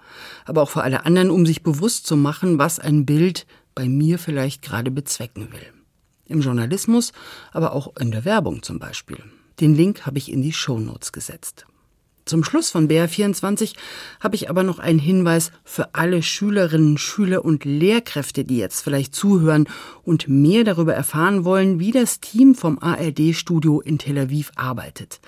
Aber 0.44 0.62
auch 0.62 0.70
für 0.70 0.82
alle 0.82 1.06
anderen, 1.06 1.30
um 1.30 1.46
sich 1.46 1.62
bewusst 1.62 2.06
zu 2.06 2.16
machen, 2.16 2.58
was 2.58 2.78
ein 2.78 3.06
Bild 3.06 3.46
bei 3.74 3.88
mir 3.88 4.18
vielleicht 4.18 4.62
gerade 4.62 4.90
bezwecken 4.90 5.52
will. 5.52 5.72
Im 6.26 6.40
Journalismus, 6.40 7.12
aber 7.52 7.72
auch 7.72 7.96
in 7.98 8.10
der 8.10 8.24
Werbung 8.24 8.62
zum 8.62 8.78
Beispiel. 8.78 9.18
Den 9.60 9.74
Link 9.74 10.06
habe 10.06 10.18
ich 10.18 10.32
in 10.32 10.42
die 10.42 10.52
Shownotes 10.52 11.12
gesetzt. 11.12 11.66
Zum 12.24 12.44
Schluss 12.44 12.70
von 12.70 12.88
BR24 12.88 13.74
habe 14.20 14.36
ich 14.36 14.48
aber 14.48 14.62
noch 14.62 14.78
einen 14.78 15.00
Hinweis 15.00 15.50
für 15.64 15.94
alle 15.94 16.22
Schülerinnen, 16.22 16.96
Schüler 16.96 17.44
und 17.44 17.64
Lehrkräfte, 17.64 18.44
die 18.44 18.58
jetzt 18.58 18.82
vielleicht 18.82 19.14
zuhören 19.14 19.66
und 20.04 20.28
mehr 20.28 20.62
darüber 20.62 20.94
erfahren 20.94 21.44
wollen, 21.44 21.80
wie 21.80 21.90
das 21.90 22.20
Team 22.20 22.54
vom 22.54 22.78
ARD-Studio 22.78 23.80
in 23.80 23.98
Tel 23.98 24.18
Aviv 24.18 24.52
arbeitet. 24.54 25.20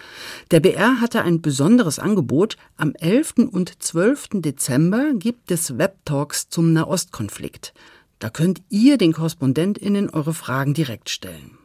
Der 0.53 0.61
BR 0.61 1.01
hatte 1.01 1.23
ein 1.23 1.43
besonderes 1.43 1.99
Angebot. 1.99 2.57
Am 2.77 2.93
11. 2.95 3.51
und 3.51 3.83
12. 3.83 4.29
Dezember 4.35 5.15
gibt 5.15 5.51
es 5.51 5.77
Webtalks 5.77 6.49
zum 6.49 6.73
Nahostkonflikt. 6.73 7.75
Da 8.21 8.31
könnt 8.31 8.63
ihr 8.69 8.99
den 8.99 9.13
KorrespondentInnen 9.13 10.11
eure 10.11 10.33
Fragen 10.33 10.75
direkt 10.75 11.11
stellen. 11.11 11.59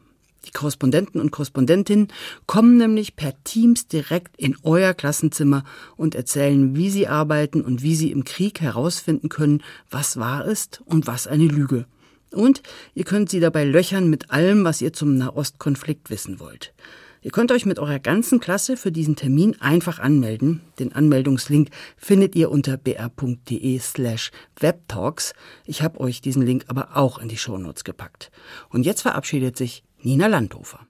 Die 0.46 0.52
Korrespondenten 0.52 1.20
und 1.20 1.32
Korrespondentinnen 1.32 2.08
kommen 2.46 2.78
nämlich 2.78 3.16
per 3.16 3.34
Teams 3.44 3.88
direkt 3.88 4.38
in 4.38 4.56
euer 4.64 4.94
Klassenzimmer 4.94 5.64
und 5.98 6.16
erzählen, 6.16 6.76
wie 6.76 6.90
sie 6.90 7.08
arbeiten 7.08 7.62
und 7.62 7.84
wie 7.84 7.96
sie 7.96 8.12
im 8.12 8.24
Krieg 8.24 8.62
herausfinden 8.62 9.30
können, 9.30 9.62
was 9.90 10.18
wahr 10.18 10.46
ist 10.46 10.82
und 10.86 11.08
was 11.08 11.28
eine 11.28 11.46
Lüge. 11.46 11.86
Und 12.32 12.62
ihr 12.94 13.06
könnt 13.06 13.30
sie 13.30 13.40
dabei 13.40 13.66
löchern 13.66 14.10
mit 14.10 14.32
allem, 14.32 14.64
was 14.64 14.82
ihr 14.82 14.94
zum 14.94 15.18
Nahostkonflikt 15.18 16.10
wissen 16.10 16.40
wollt. 16.40 16.74
Ihr 17.22 17.32
könnt 17.32 17.52
euch 17.52 17.66
mit 17.66 17.80
eurer 17.80 18.00
ganzen 18.00 18.40
Klasse 18.40 18.78
für 18.78 18.94
diesen 18.94 19.18
Termin 19.18 19.60
einfach 19.60 20.00
anmelden. 20.00 20.62
Den 20.80 20.94
Anmeldungslink 20.94 21.70
findet 21.98 22.34
ihr 22.36 22.50
unter 22.50 22.78
br.de 22.78 23.78
slash 23.80 24.32
webtalks. 24.58 25.34
Ich 25.66 25.82
habe 25.82 26.00
euch 26.00 26.22
diesen 26.22 26.44
Link 26.44 26.66
aber 26.68 26.96
auch 26.96 27.20
in 27.20 27.28
die 27.28 27.38
Shownotes 27.38 27.84
gepackt. 27.84 28.32
Und 28.70 28.86
jetzt 28.86 29.02
verabschiedet 29.02 29.58
sich 29.58 29.84
Nina 30.04 30.28
Landhofer. 30.28 30.89